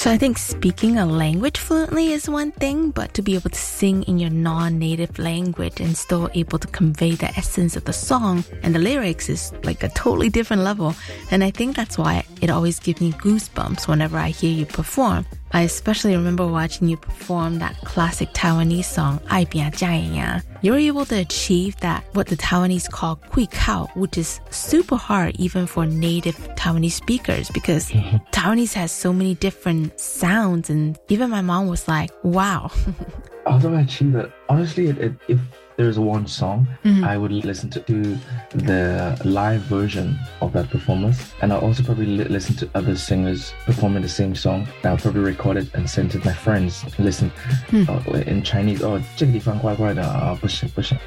[0.00, 3.58] So I think speaking a language fluently is one thing, but to be able to
[3.58, 8.42] sing in your non-native language and still able to convey the essence of the song
[8.62, 10.94] and the lyrics is like a totally different level.
[11.30, 15.26] And I think that's why it always gives me goosebumps whenever I hear you perform.
[15.52, 20.78] I especially remember watching you perform that classic Taiwanese song, Ai Bia Jia You were
[20.78, 25.66] able to achieve that, what the Taiwanese call kui kao, which is super hard even
[25.66, 28.16] for native Taiwanese speakers because mm-hmm.
[28.32, 30.70] Taiwanese has so many different sounds.
[30.70, 32.70] And even my mom was like, wow.
[33.46, 34.32] How do I achieve that?
[34.48, 35.38] Honestly, it, it, it
[35.80, 37.02] there's one song mm-hmm.
[37.04, 38.18] I would listen to, to,
[38.54, 43.54] the live version of that performance, and I'll also probably li- listen to other singers
[43.64, 44.68] performing the same song.
[44.84, 46.84] I'll probably record it and send it to my friends.
[46.98, 47.32] Listen
[47.68, 47.88] mm.
[47.88, 48.98] uh, in Chinese, oh,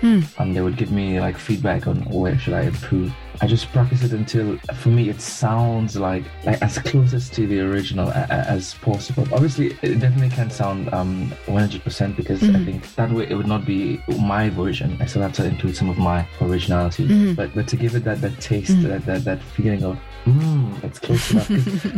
[0.02, 0.40] mm.
[0.40, 3.14] and they would give me like feedback on where should I improve.
[3.42, 7.60] I just practice it until, for me, it sounds like like as closest to the
[7.62, 9.28] original a, a, as possible.
[9.34, 12.56] Obviously, it definitely can't sound um 100% because mm-hmm.
[12.56, 14.98] I think that way it would not be my version.
[15.02, 17.34] I still have to include some of my originality, mm-hmm.
[17.34, 18.90] but but to give it that that taste, mm-hmm.
[18.90, 21.48] that, that that feeling of mm, that's close enough.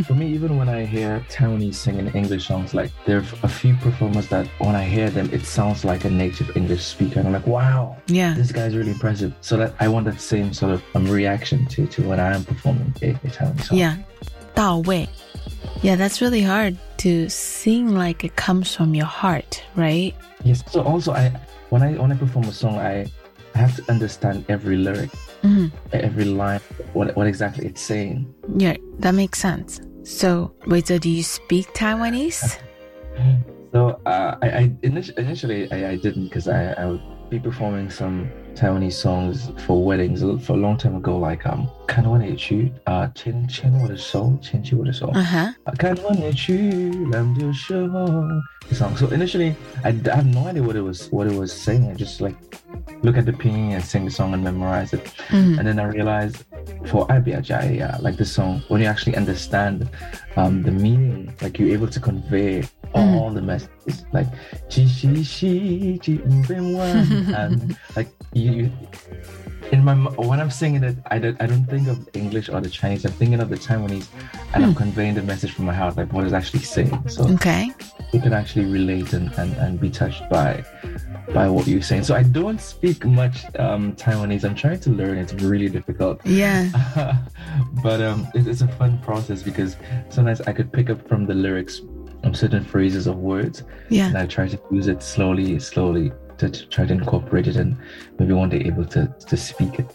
[0.06, 3.74] for me, even when I hear Taiwanese singing English songs, like there are a few
[3.76, 7.34] performers that when I hear them, it sounds like a native English speaker, and I'm
[7.34, 9.34] like, wow, yeah, this guy's really impressive.
[9.40, 12.44] So that I want that same sort of um, reaction to to when I am
[12.44, 13.78] performing a, a Taiwanese song.
[13.78, 13.96] Yeah,
[14.54, 15.08] 到位.
[15.82, 20.14] Yeah, that's really hard to sing like it comes from your heart, right?
[20.44, 20.62] Yes.
[20.70, 21.28] So also, I
[21.70, 23.06] when I when I perform a song, I
[23.54, 25.10] I have to understand every lyric,
[25.46, 25.66] mm-hmm.
[25.92, 26.60] every line,
[26.92, 28.32] what, what exactly it's saying.
[28.56, 29.80] Yeah, that makes sense.
[30.02, 32.58] So, wait, so do you speak Taiwanese?
[33.72, 38.30] so, uh, I, I initially I, I didn't because I, I would be performing some
[38.55, 45.11] Taiwanese songs for weddings for a long time ago, like um, 看我你去啊，牵牵我的手，牵起我的手。
[45.11, 45.53] Uh-huh.
[48.75, 48.95] song.
[48.97, 51.89] So initially, I, I have no idea what it was what it was saying.
[51.89, 52.35] I just like
[53.03, 55.03] look at the pinyin and sing the song and memorize it.
[55.29, 55.59] Mm-hmm.
[55.59, 56.43] And then I realized
[56.85, 59.89] for Abia Jaya, like the song, when you actually understand
[60.35, 62.63] um, the meaning, like you're able to convey
[62.96, 63.34] all mm.
[63.34, 64.28] the messages, like
[67.34, 68.72] and like you, you
[69.72, 72.70] in my when I'm singing it, I don't I don't think of English or the
[72.70, 73.04] Chinese.
[73.04, 74.06] I'm thinking of the Taiwanese,
[74.54, 74.78] and I'm hmm.
[74.78, 77.08] conveying the message from my heart, like what is actually saying.
[77.08, 77.72] So okay,
[78.12, 80.64] they can actually relate and, and, and be touched by
[81.32, 82.04] by what you're saying.
[82.04, 84.44] So I don't speak much um, Taiwanese.
[84.44, 85.18] I'm trying to learn.
[85.18, 86.24] It's really difficult.
[86.24, 86.70] Yeah.
[87.82, 89.76] but um, it, it's a fun process because
[90.10, 91.80] sometimes I could pick up from the lyrics
[92.24, 93.62] um, certain phrases of words.
[93.88, 94.08] Yeah.
[94.08, 97.76] And I try to use it slowly, slowly to, to try to incorporate it and
[98.18, 99.86] maybe one day able to, to speak it.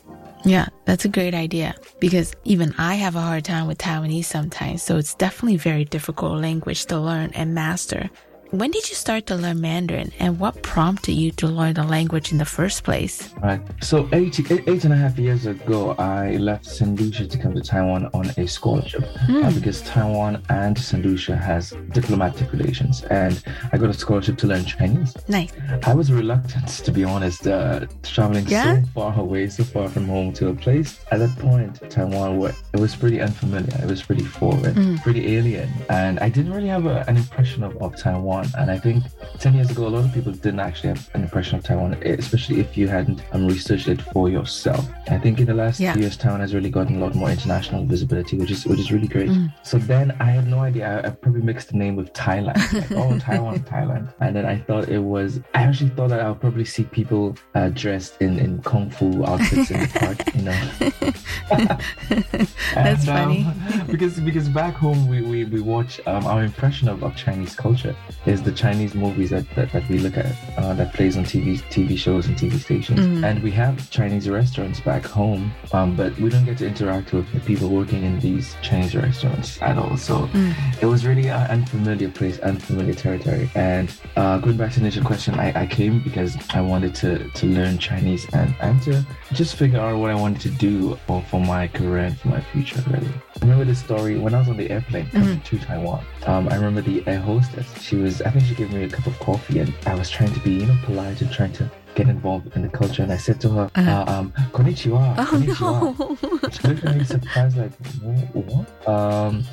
[0.44, 4.82] Yeah, that's a great idea because even I have a hard time with Taiwanese sometimes,
[4.82, 8.10] so it's definitely very difficult language to learn and master.
[8.52, 12.34] When did you start to learn Mandarin and what prompted you to learn the language
[12.34, 13.34] in the first place?
[13.41, 13.62] Right.
[13.82, 16.99] So eight, eight, eight and a half years ago, I left St.
[16.99, 19.45] Lucia to come to Taiwan on a scholarship Mm.
[19.45, 21.02] uh, because Taiwan and St.
[21.06, 23.41] Lucia has diplomatic relations and
[23.72, 25.16] I got a scholarship to learn Chinese.
[25.30, 25.54] Nice.
[25.84, 28.82] I was reluctant, to be honest, uh, traveling Yeah?
[28.82, 30.99] so far away, so far from home to a place.
[31.12, 33.80] At that point, Taiwan, where it was pretty unfamiliar.
[33.82, 35.02] It was pretty foreign, Mm.
[35.04, 35.70] pretty alien.
[35.89, 38.41] And I didn't really have a, an impression of, of Taiwan.
[38.58, 39.04] And I think
[39.39, 42.60] 10 years ago, a lot of people didn't actually have an impression of Taiwan, especially
[42.60, 44.88] if you hadn't um, researched it for yourself.
[45.10, 45.94] I think in the last Yeah.
[45.94, 48.92] few years, Taiwan has really gotten a lot more international visibility, which is which is
[48.92, 49.30] really great.
[49.30, 49.52] Mm.
[49.64, 51.02] So then I had no idea.
[51.04, 52.58] I, I probably mixed the name with Thailand.
[52.74, 54.14] Like, oh, Taiwan, Thailand.
[54.20, 57.70] And then I thought it was, I actually thought that I'll probably see people uh,
[57.70, 60.62] dressed in, in kung fu outfits in the park, you know.
[62.74, 63.48] That's And, um, funny.
[63.92, 67.96] because because back home we, we, we watch um, our impression of, of Chinese culture
[68.32, 70.26] is the Chinese movies that, that, that we look at
[70.58, 73.24] uh, that plays on TV TV shows and TV stations Mhm.
[73.28, 77.32] and we have Chinese restaurants back home um, but we don't get to interact with
[77.34, 80.54] the people working in these Chinese restaurants at all so Mm.
[80.82, 85.04] it was really an unfamiliar place unfamiliar territory and uh, going back to the initial
[85.04, 89.56] question I, I came because I wanted to, to learn Chinese and, and to just
[89.56, 92.82] figure out what I wanted to do for, for my career and for my future
[92.90, 96.06] really I remember this story when I was on the airplane coming to Taiwan.
[96.28, 97.66] Um, I remember the air hostess.
[97.82, 100.34] She was, I think she gave me a cup of coffee, and I was trying
[100.34, 103.04] to be, you know, polite and trying to get involved in the culture.
[103.04, 105.82] And I said to her, uh, uh um, konnichiwa, oh, konnichiwa.
[106.00, 106.50] No.
[106.50, 107.72] She looked at me surprised, like,
[108.34, 108.88] what?
[108.88, 109.44] Um,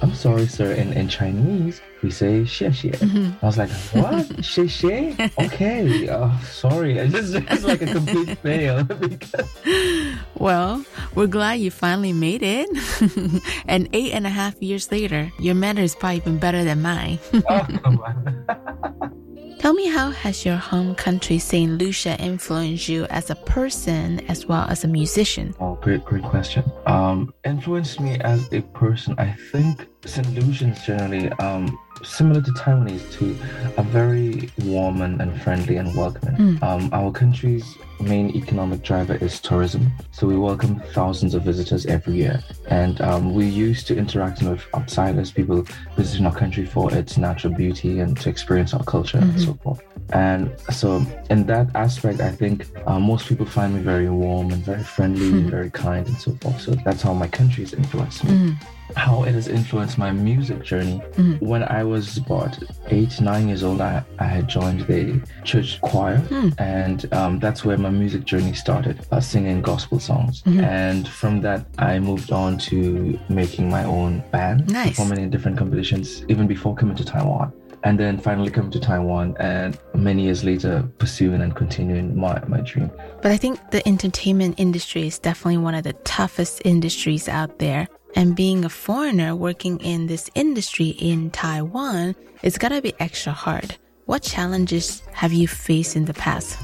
[0.00, 0.72] I'm sorry, sir.
[0.72, 2.90] In, in Chinese, we say xie xie.
[2.92, 3.44] Mm-hmm.
[3.44, 4.26] I was like, what?
[4.42, 5.30] xie xie?
[5.44, 6.08] Okay.
[6.08, 6.98] Uh, sorry.
[6.98, 8.84] It's just, it's like a complete fail.
[8.84, 9.48] because...
[10.34, 10.84] Well,
[11.14, 12.68] we're glad you finally made it.
[13.66, 17.18] and eight and a half years later, your manner is probably even better than mine.
[17.48, 18.91] oh, come on.
[19.62, 21.78] Tell me how has your home country, St.
[21.78, 25.54] Lucia, influenced you as a person as well as a musician?
[25.60, 26.64] Oh, great, great question.
[26.84, 29.14] Um, influenced me as a person.
[29.18, 30.34] I think St.
[30.34, 33.36] Lucians generally, um, similar to Taiwanese too,
[33.78, 36.58] are very warm and, and friendly and welcoming.
[36.58, 36.62] Mm.
[36.62, 37.64] Um, our country's
[38.00, 43.32] main economic driver is tourism, so we welcome thousands of visitors every year, and um,
[43.32, 45.64] we're used to interacting with outsiders, people
[45.96, 49.44] visiting our country for its natural beauty and to experience our culture and Mhm.
[49.44, 49.80] so forth.
[50.12, 54.62] And so, in that aspect, I think uh, most people find me very warm and
[54.64, 55.50] very friendly and Mhm.
[55.50, 56.60] very kind and so forth.
[56.60, 58.30] So that's how my country has influenced me.
[58.32, 58.56] Mm.
[58.96, 61.00] How it has influenced my music journey.
[61.16, 61.40] Mhm.
[61.40, 66.18] When I was about eight, nine years old, I, I had joined the church choir,
[66.18, 66.48] Hmm.
[66.58, 70.42] and um, that's where my music journey started, uh, singing gospel songs.
[70.42, 70.62] Mhm.
[70.62, 74.90] And from that, I moved on to making my own band, Nice.
[74.90, 77.52] performing in different competitions, even before coming to Taiwan.
[77.84, 82.60] And then finally coming to Taiwan, and many years later, pursuing and continuing my, my
[82.60, 82.92] dream.
[83.22, 87.88] But I think the entertainment industry is definitely one of the toughest industries out there.
[88.14, 93.76] And being a foreigner working in this industry in Taiwan, it's gotta be extra hard.
[94.06, 96.58] What challenges have you faced in the past?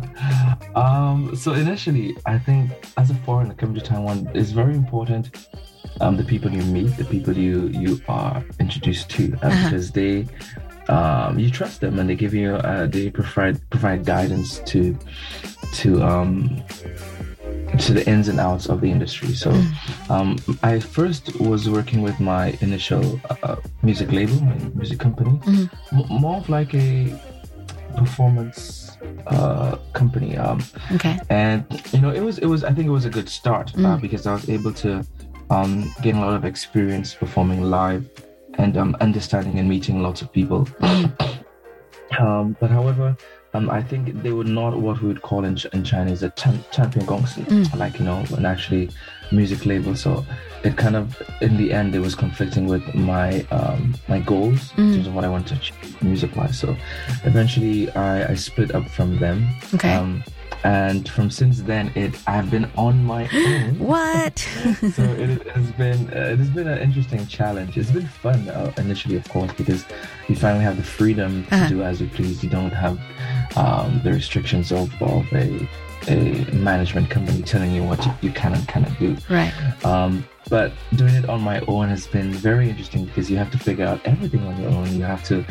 [0.74, 5.30] um, so initially, I think as a foreigner coming to Taiwan, it's very important
[6.00, 9.64] um, the people you meet, the people you you are introduced to, uh, Uh-huh.
[9.70, 10.26] because they
[10.88, 14.96] um, you trust them and they give you uh, they provide provide guidance to
[15.74, 16.62] to um,
[17.78, 19.32] to the ins and outs of the industry.
[19.34, 19.50] So
[20.10, 25.70] um, I first was working with my initial uh, music label, my music company, Mhm.
[25.92, 27.18] M- more of like a
[27.96, 28.96] performance
[29.26, 30.36] uh, company.
[30.36, 30.62] Um,
[30.94, 31.18] Okay.
[31.30, 33.78] and you know, it was it was I think it was a good start uh,
[33.96, 34.00] Mm.
[34.00, 35.04] because I was able to
[35.50, 38.04] um, gain a lot of experience performing live
[38.58, 40.68] and um, understanding and meeting lots of people.
[42.18, 43.16] um, but however,
[43.52, 46.30] um, I think they were not what we would call in, Ch- in Chinese a
[46.30, 47.76] chan- changpian gongsi, Mm.
[47.76, 48.90] like you know, an actually
[49.32, 49.94] music label.
[49.96, 50.24] So
[50.62, 54.90] it kind of, in the end, it was conflicting with my um, my goals in
[54.90, 54.94] Mm.
[54.94, 56.58] terms of what I wanted to achieve music wise.
[56.58, 56.76] So
[57.24, 59.48] eventually, I, I split up from them.
[59.74, 59.94] Okay.
[59.94, 60.22] Um,
[60.62, 63.78] and from since then, it I've been on my own.
[63.78, 64.38] what?
[64.94, 67.78] so it, has been uh, it has been an interesting challenge.
[67.78, 69.86] It's been fun uh, initially, of course, because
[70.28, 71.68] you finally have the freedom to uh-huh.
[71.68, 72.44] do as you please.
[72.44, 73.00] You don't have
[73.56, 75.68] um, the restrictions of, of a
[76.08, 79.16] a management company telling you what you, you can and cannot do.
[79.28, 79.52] Right.
[79.84, 83.58] Um, but doing it on my own has been very interesting because you have to
[83.58, 84.92] figure out everything on your own.
[84.94, 85.44] You have to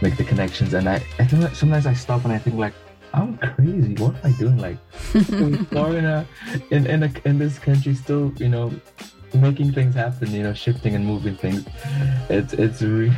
[0.00, 2.74] make the connections, and I, I think that sometimes I stop and I think like,
[3.12, 3.94] I'm crazy.
[3.94, 4.58] What am I doing?
[4.58, 4.78] Like,
[5.14, 6.26] in Florida,
[6.70, 8.72] in in, a, in this country, still, you know,
[9.32, 10.30] making things happen.
[10.30, 11.64] You know, shifting and moving things.
[12.28, 13.14] It's it's really.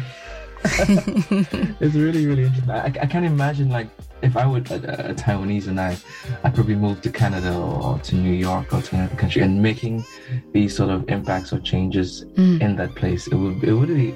[0.64, 2.70] it's really really interesting.
[2.70, 3.88] I, I can't imagine like
[4.26, 5.96] if I were a, a, Taiwanese and I,
[6.42, 10.04] I probably moved to Canada or to New York or to another country and making
[10.52, 12.60] these sort of impacts or changes mm.
[12.60, 14.14] in that place, it would it would be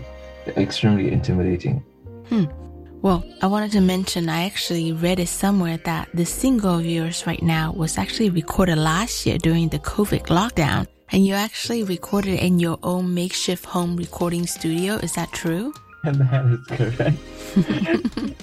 [0.56, 1.78] extremely intimidating.
[2.28, 2.46] Hmm.
[3.02, 7.26] Well, I wanted to mention I actually read it somewhere that the single of yours
[7.26, 12.40] right now was actually recorded last year during the COVID lockdown, and you actually recorded
[12.40, 14.96] in your own makeshift home recording studio.
[14.96, 15.72] Is that true?
[16.04, 17.18] And that is correct.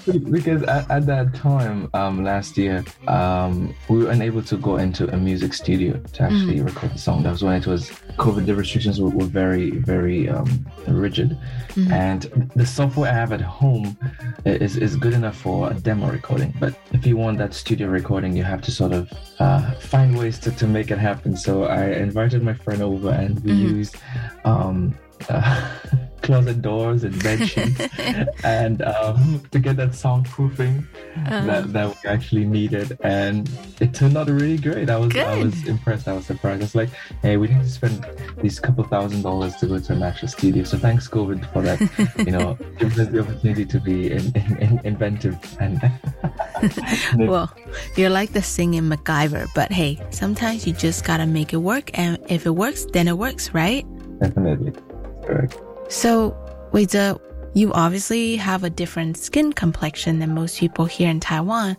[0.30, 5.12] because at, at, that time, um, last year, um, we were unable to go into
[5.12, 6.66] a music studio to actually mm.
[6.66, 7.24] record the song.
[7.24, 8.46] That was when it was COVID.
[8.46, 11.36] The restrictions were, were very, very um, rigid.
[11.70, 11.90] Mm.
[11.90, 13.98] And the software I have at home
[14.44, 16.54] is, is good enough for a demo recording.
[16.60, 20.38] But if you want that studio recording, you have to sort of uh, find ways
[20.40, 21.36] to, to make it happen.
[21.36, 23.58] So I invited my friend over and we mm.
[23.58, 23.96] used
[24.44, 24.94] um,
[25.28, 25.78] uh,
[26.22, 27.80] closet doors and bed sheets
[28.44, 30.84] and um, to get that soundproofing
[31.16, 31.46] uh-huh.
[31.46, 32.98] that, that we actually needed.
[33.02, 33.48] And
[33.80, 34.90] it turned out really great.
[34.90, 35.24] I was Good.
[35.24, 36.06] i was impressed.
[36.06, 36.62] I was surprised.
[36.62, 36.90] It's like
[37.22, 38.06] hey we didn't spend
[38.42, 40.64] these couple thousand dollars to go to an actual studio.
[40.64, 41.80] So thanks covid for that
[42.18, 45.80] you know give us the opportunity to be in, in, in inventive and
[47.16, 47.52] well
[47.96, 51.90] you're like the singing macgyver but hey sometimes you just gotta make it work.
[51.98, 53.86] And if it works then it works right?
[54.20, 54.72] Definitely
[55.28, 56.36] correct so,
[56.72, 57.18] Weizhe,
[57.54, 61.78] you obviously have a different skin complexion than most people here in Taiwan.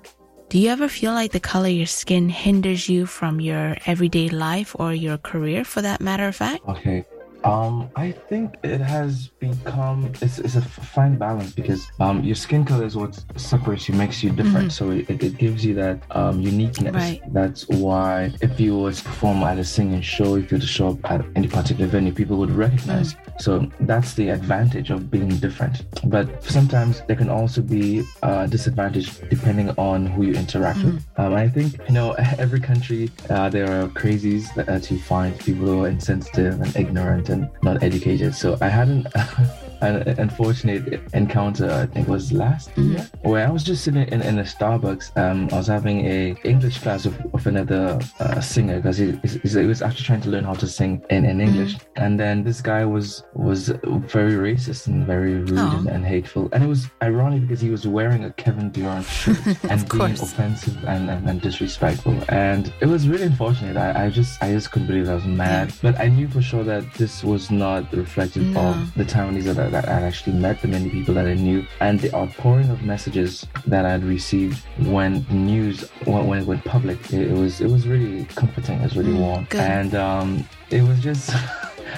[0.50, 4.30] Do you ever feel like the color of your skin hinders you from your everyday
[4.30, 6.68] life or your career for that matter of fact?
[6.68, 7.06] Okay.
[7.44, 12.66] Um, I think it has become it's, it's a fine balance because um, your skin
[12.66, 14.70] color is what separates you, makes you different.
[14.70, 14.70] Mm-hmm.
[14.70, 16.94] So it, it gives you that um, uniqueness.
[16.94, 17.22] Right.
[17.34, 20.68] That's why if you were to perform at a singing show, if you were to
[20.68, 23.14] show up at any particular venue, people would recognize.
[23.14, 23.30] Mm-hmm.
[23.40, 25.86] So that's the advantage of being different.
[26.10, 30.96] But sometimes there can also be a disadvantage depending on who you interact mm-hmm.
[30.96, 31.06] with.
[31.18, 35.38] Um, I think you know every country uh, there are crazies that, that you find
[35.40, 38.36] people who are insensitive and ignorant and not educated.
[38.36, 39.08] So I hadn't
[39.82, 41.70] an unfortunate encounter.
[41.70, 42.94] I think was last mm-hmm.
[42.94, 45.18] year where I was just sitting in, in a Starbucks.
[45.18, 49.66] Um, I was having a English class of, of another uh, singer because he, he,
[49.66, 51.76] was actually trying to learn how to sing in, in English.
[51.76, 52.04] Mm-hmm.
[52.04, 53.70] And then this guy was was
[54.18, 56.50] very racist and very rude and, and, hateful.
[56.54, 60.78] And it was ironic because he was wearing a Kevin Durant shirt and being offensive
[60.86, 62.18] and, and, and, disrespectful.
[62.30, 63.78] And it was really unfortunate.
[63.78, 65.74] I, I just I just couldn't believe I was mad.
[65.82, 68.62] But I knew for sure that this was not reflective no.
[68.62, 72.00] of the Taiwanese that that I actually met, the many people that I knew, and
[72.00, 76.98] the outpouring of messages that I had received when news when, when it went public.
[77.14, 78.80] It, it, was it was really comforting.
[78.80, 79.62] It was really mm, warm, good.
[79.62, 81.32] and um, it was just.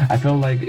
[0.09, 0.61] I felt like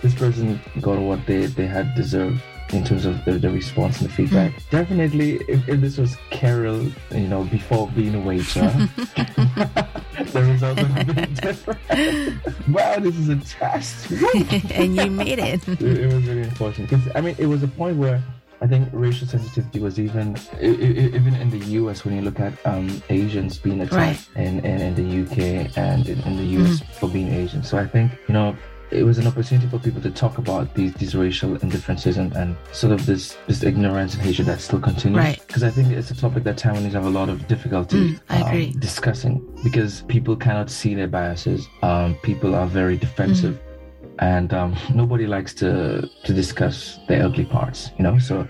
[0.00, 2.40] this person got what they, they had deserved
[2.72, 4.52] in terms of the, the response and the feedback.
[4.52, 4.70] Mm.
[4.70, 8.60] Definitely, if, if, this was Keril, you know, before being a waiter,
[9.10, 11.80] the result would have been different.
[12.68, 14.10] wow, this is a test.
[14.72, 15.66] and you made it.
[15.68, 15.82] it.
[15.82, 16.12] it.
[16.12, 16.88] was really important.
[16.88, 18.22] because I mean, it was a point where.
[18.62, 23.02] I think racial sensitivity was even even in the US when you look at um,
[23.08, 24.44] Asians being attacked right.
[24.46, 26.86] in, in, in, the UK and in, in the US mm.
[26.96, 27.62] for being Asian.
[27.62, 28.54] So I think you know
[28.90, 32.56] it was an opportunity for people to talk about these these racial indifferences and, and
[32.72, 35.18] sort of this this ignorance and hatred that still continues.
[35.18, 35.40] Right.
[35.46, 38.80] Because I think it's a topic that Taiwanese have a lot of difficulty mm, um,
[38.80, 41.66] discussing because people cannot see their biases.
[41.82, 43.54] Um, people are very defensive.
[43.54, 43.70] Mm
[44.20, 48.18] and um, nobody likes to to discuss the ugly parts, you know.
[48.18, 48.46] So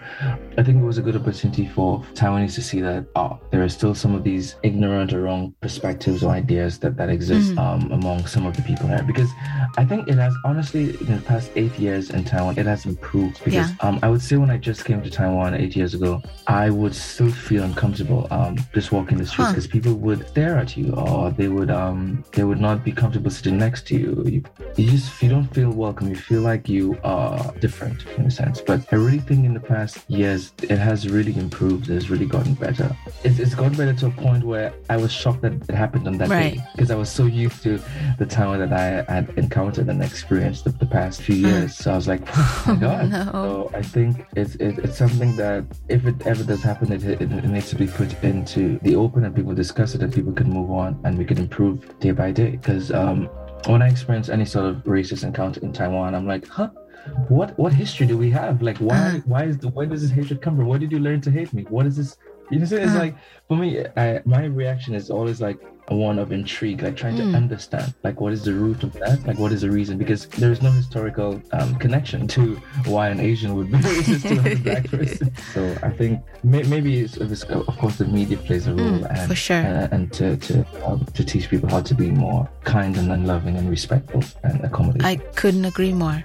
[0.61, 3.69] I think it was a good opportunity for Taiwanese to see that oh, there are
[3.69, 7.59] still some of these ignorant or wrong perspectives or ideas that that exist mm-hmm.
[7.59, 9.03] um, among some of the people there.
[9.03, 9.31] Because
[9.79, 13.43] I think it has honestly in the past eight years in Taiwan, it has improved.
[13.43, 13.87] Because yeah.
[13.87, 16.95] um, I would say when I just came to Taiwan eight years ago, I would
[16.95, 19.73] still feel uncomfortable um, just walking the streets because huh.
[19.73, 23.57] people would stare at you or they would um they would not be comfortable sitting
[23.57, 24.23] next to you.
[24.27, 24.43] You,
[24.77, 26.09] you just you don't feel feel welcome.
[26.09, 28.61] You feel like you are different in a sense.
[28.61, 31.89] But I really think in the past years, it has really improved.
[31.89, 32.95] It's really gotten better.
[33.25, 36.19] It's, it's gotten better to a point where I was shocked that it happened on
[36.19, 36.55] that Right.
[36.57, 37.81] day because I was so used to
[38.19, 41.77] the town that I had encountered and experienced the, the past few years.
[41.77, 43.11] So I was like, oh my God.
[43.11, 43.25] no.
[43.33, 47.23] So I think it's, it, it's something that if it ever does happen, it, it,
[47.23, 50.51] it needs to be put into the open and people discuss it and people can
[50.51, 52.51] move on and we can improve day by day.
[52.51, 53.27] Because um,
[53.67, 56.69] when I experience any sort of racist encounter in Taiwan, I'm like, huh?
[57.29, 58.63] What what history do we have?
[58.63, 60.67] Like why why is the where does this hatred come from?
[60.67, 61.63] Where did you learn to hate me?
[61.69, 62.17] What is this?
[62.51, 62.83] You know, what I'm saying?
[62.83, 62.99] it's Uh-huh.
[63.05, 63.15] like
[63.49, 67.31] for me, I, my reaction is always like one of intrigue, like trying Mm.
[67.33, 69.99] to understand, like what is the root of that, like what is the reason?
[69.99, 74.53] Because there is no historical um, connection to why an Asian would be racist to
[74.53, 75.33] a black person.
[75.55, 79.11] So I think may, maybe it's, it's, of course the media plays a role, Mm,
[79.19, 79.57] and for sure.
[79.57, 83.27] and, and to to um, to teach people how to be more kind and, and
[83.27, 85.07] loving and respectful and accommodating.
[85.07, 86.25] I couldn't agree more.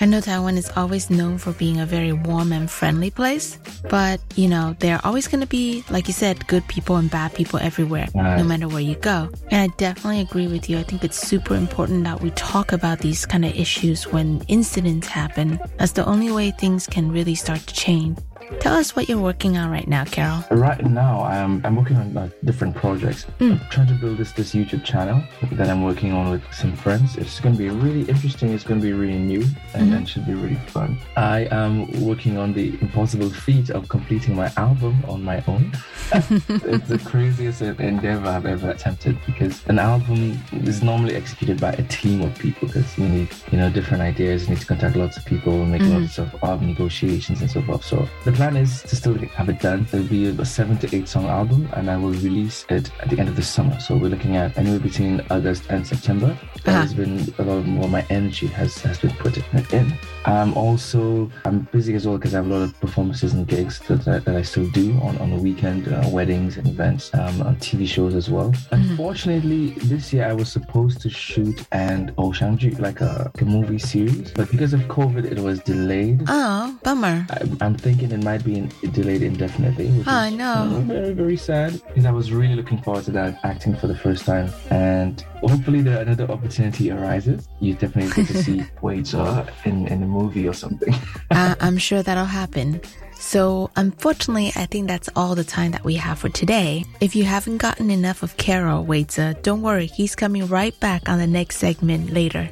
[0.00, 3.58] I know Taiwan is always known for being a very warm and friendly place,
[3.88, 7.10] but you know, there are always going to be, like you said, good people and
[7.10, 9.30] bad people everywhere, no matter where you go.
[9.50, 10.78] And I definitely agree with you.
[10.78, 15.08] I think it's super important that we talk about these kind of issues when incidents
[15.08, 15.58] happen.
[15.78, 18.18] That's the only way things can really start to change.
[18.60, 20.42] Tell us what you're working on right now, Keril.
[20.50, 23.26] Right now, I'm I'm working on uh, different projects.
[23.40, 27.16] I'm trying to build this this YouTube channel that I'm working on with some friends.
[27.16, 28.52] It's going to be really interesting.
[28.54, 29.44] It's going to be really new
[29.74, 30.98] and, and should be really fun.
[31.16, 35.70] I am working on the impossible feat of completing my album on my own.
[36.12, 41.82] it's the craziest endeavor I've ever attempted because an album is normally executed by a
[41.84, 44.44] team of people because you need you know different ideas.
[44.44, 46.00] You need to contact lots of people, make Mhm.
[46.00, 47.84] lots of uh, negotiations and so forth.
[47.84, 49.86] So the plan is to still have it done.
[49.92, 53.18] It'll be a seven to eight song album, and I will release it at the
[53.18, 53.78] end of the summer.
[53.80, 56.26] So we're looking at anywhere between August and September.
[56.26, 56.60] Uh-huh.
[56.64, 57.88] There's been a lot more.
[57.88, 59.38] My energy has has been put
[59.72, 59.98] in.
[60.26, 63.78] Um, also, I'm busy as well because I have a lot of performances and gigs
[63.88, 67.42] that, that, that I still do on, on the weekend, uh, weddings and events, um,
[67.42, 68.52] on TV shows as well.
[68.70, 73.78] Unfortunately, this year I was supposed to shoot an ouxiangju, like a, like a movie
[73.78, 76.22] series, but because of COVID, it was delayed.
[76.28, 77.26] Oh, bummer.
[77.30, 79.88] I, I'm thinking it might be in, delayed indefinitely.
[79.88, 80.64] Which Oh, is, no.
[80.64, 83.88] you know, very, very sad because I was really looking forward to that acting for
[83.88, 84.50] the first time.
[84.70, 87.48] And hopefully, there another opportunity arises.
[87.60, 90.94] You definitely get to see Weizhe in, in a movie or something.
[91.30, 92.80] uh, I'm sure that'll happen.
[93.18, 96.84] So, unfortunately, I think that's all the time that we have for today.
[97.00, 101.18] If you haven't gotten enough of Keril Weizhe, don't worry, he's coming right back on
[101.18, 102.48] the next segment later.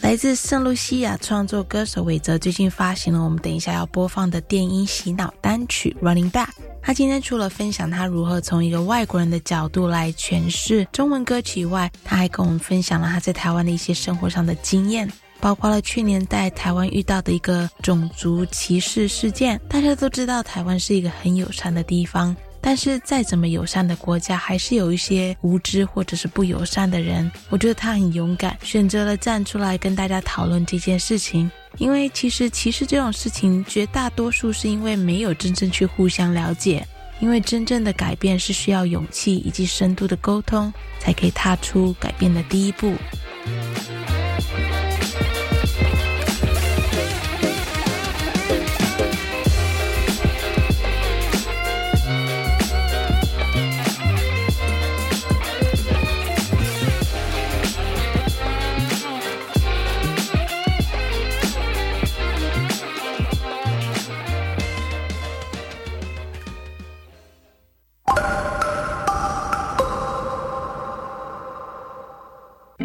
[0.00, 6.48] 来自圣露西亚创作歌手韦喆最近发行了我们等一下要播放的电音洗脑单曲《Running Back》。
[6.82, 15.10] 他今天除了分享他如何从一个外国人的角度来诠释中文歌曲以外，他还跟我们分享了他在台湾的一些生活上的经验。
[15.44, 19.60] 包括了去年在台湾遇到的一个种族歧视事件。
[19.68, 27.30] 大家都知道台湾是一个很友善的地方，但是再怎么友善的国家，还是有一些无知或者是不友善的人。
[27.50, 31.50] 我觉得他很勇敢，选择了站出来跟大家讨论这件事情。
[31.76, 36.82] 因为其实歧视这种事情，绝大多数是因为没有真正去互相了解。
[37.20, 42.94] 因为真正的改变是需要勇气以及深度的沟通，才可以踏出改变的第一步。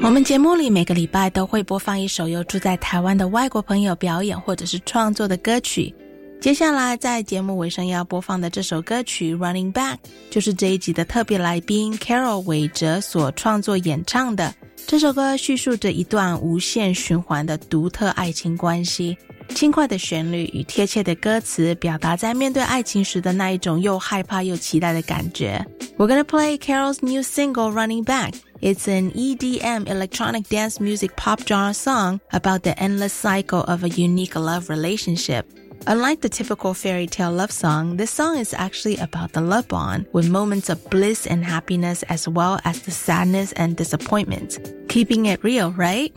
[0.09, 5.93] 我们节目里每个礼拜都会播放一首由住在台湾的外国朋友表演或者是创作的歌曲。
[6.41, 9.93] 接下来在节目尾声要播放的这首歌曲《Running Back》，
[10.31, 14.51] 就是这一集的特别来宾 Carol 韦哲所创作演唱的。
[14.87, 19.15] 这首歌叙述着一段无限循环的独特爱情关系，
[19.49, 25.63] 轻快的旋律与贴切的歌词，表达在面对爱情时的那一种又害怕又期待的感觉。
[25.99, 31.73] We're gonna play Carol's new single "Running Back." It's an EDM electronic dance music pop genre
[31.73, 35.49] song about the endless cycle of a unique love relationship.
[35.87, 40.07] Unlike the typical fairy tale love song, this song is actually about the love bond
[40.11, 44.59] with moments of bliss and happiness as well as the sadness and disappointment.
[44.89, 46.13] Keeping it real, right?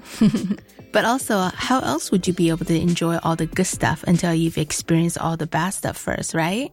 [0.93, 4.35] but also, how else would you be able to enjoy all the good stuff until
[4.35, 6.73] you've experienced all the bad stuff first, right?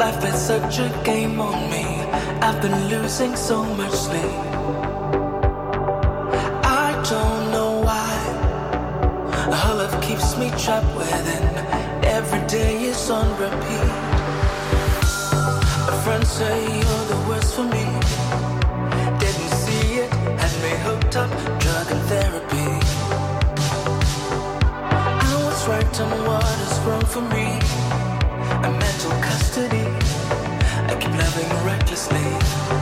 [0.00, 1.84] Life is such a game on me.
[2.40, 4.32] I've been losing so much sleep.
[6.64, 8.10] I don't know why.
[9.60, 11.44] Her love keeps me trapped within.
[12.16, 13.92] Every day is on repeat.
[15.92, 17.84] A friend say you're the worst for me.
[19.20, 21.30] Didn't see it, had me hooked up,
[21.60, 22.70] drug and therapy.
[25.28, 27.69] I was right and what is wrong for me.
[31.64, 32.79] Recklessly.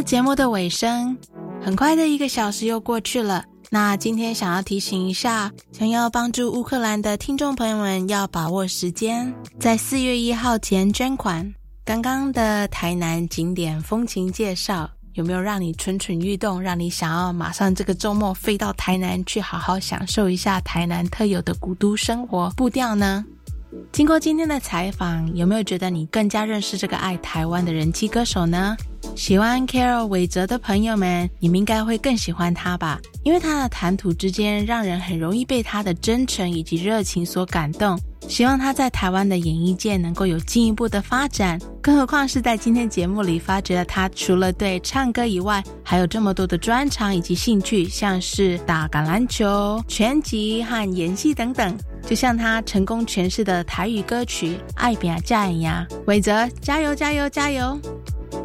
[0.00, 1.14] 了节目的尾声，
[1.62, 3.44] 很快的一个小时又过去了。
[3.68, 11.54] 那今天想要提醒一下，想要帮助乌克兰的听众朋友们要把握时间，在四月一号前捐款。
[11.84, 23.22] 刚刚的台南景点风情介绍，有没有让你蠢蠢欲动，让你想要马上这个周末飞到台南去好好享受一下台南特有的古都生活步调呢？
[23.92, 28.76] 经过今天的采访，有没有觉得你更加认识这个爱台湾的人气歌手呢？
[29.16, 33.00] 喜欢 Carol 韦泽的朋友们，你们应该会更喜欢他吧？
[33.22, 37.98] 因为他的谈吐之间，让人很容易被他的真诚以及热情所感动。
[38.28, 51.76] 希望他在台湾的演艺界能够有进一步的发展，更何况是在今天节目里发觉了他除了对唱歌以外，还有这么多的专长以及兴趣，像是打橄榄球、拳击和演戏等等。
[52.10, 57.80] 就像他成功诠释的台语歌曲《爱表加人呀》，韦喆加油加油加油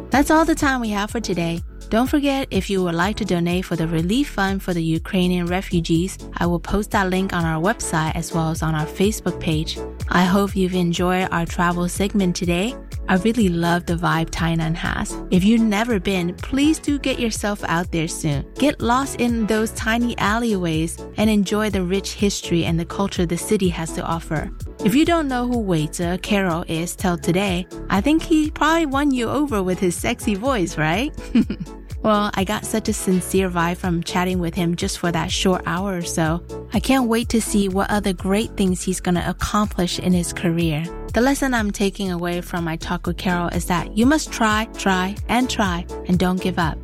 [0.08, 1.60] ！That's all the time we have for today.
[1.90, 5.48] Don't forget, if you would like to donate for the relief fund for the Ukrainian
[5.48, 9.40] refugees, I will post that link on our website as well as on our Facebook
[9.40, 9.76] page.
[10.10, 12.76] I hope you've enjoyed our travel segment today.
[13.08, 15.16] I really love the vibe Tainan has.
[15.30, 18.44] If you've never been, please do get yourself out there soon.
[18.54, 23.38] Get lost in those tiny alleyways and enjoy the rich history and the culture the
[23.38, 24.50] city has to offer.
[24.84, 29.12] If you don't know who Zhe Keril is till today, I think he probably won
[29.12, 31.14] you over with his sexy voice, right?
[32.06, 35.64] Well, I got such a sincere vibe from chatting with him just for that short
[35.66, 36.40] hour or so.
[36.72, 40.32] I can't wait to see what other great things he's going to accomplish in his
[40.32, 40.84] career.
[41.14, 44.68] The lesson I'm taking away from my talk with Keril is that you must try,
[44.78, 46.78] try, and try, and don't give up.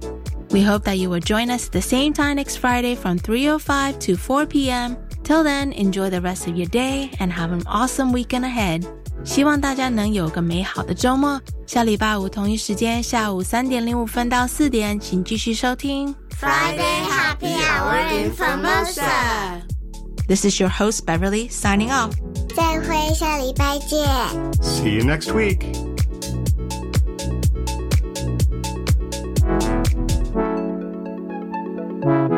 [0.50, 4.16] We hope that you will join us the same time next Friday from 3.05 to
[4.16, 4.96] 4 p.m.
[5.22, 8.84] Till then, enjoy the rest of your day and have an awesome weekend ahead.
[9.24, 11.40] 希望大家能有个美好的周末。
[11.66, 19.62] 下礼拜五同一时间，下午三点零五分到四点，请继续收听 Friday Happy Hour in Formosa。
[20.28, 22.12] This is your host Beverly signing off.
[22.54, 24.06] 再会，下礼拜见。
[24.60, 25.60] See you next week.
[32.04, 32.32] Thank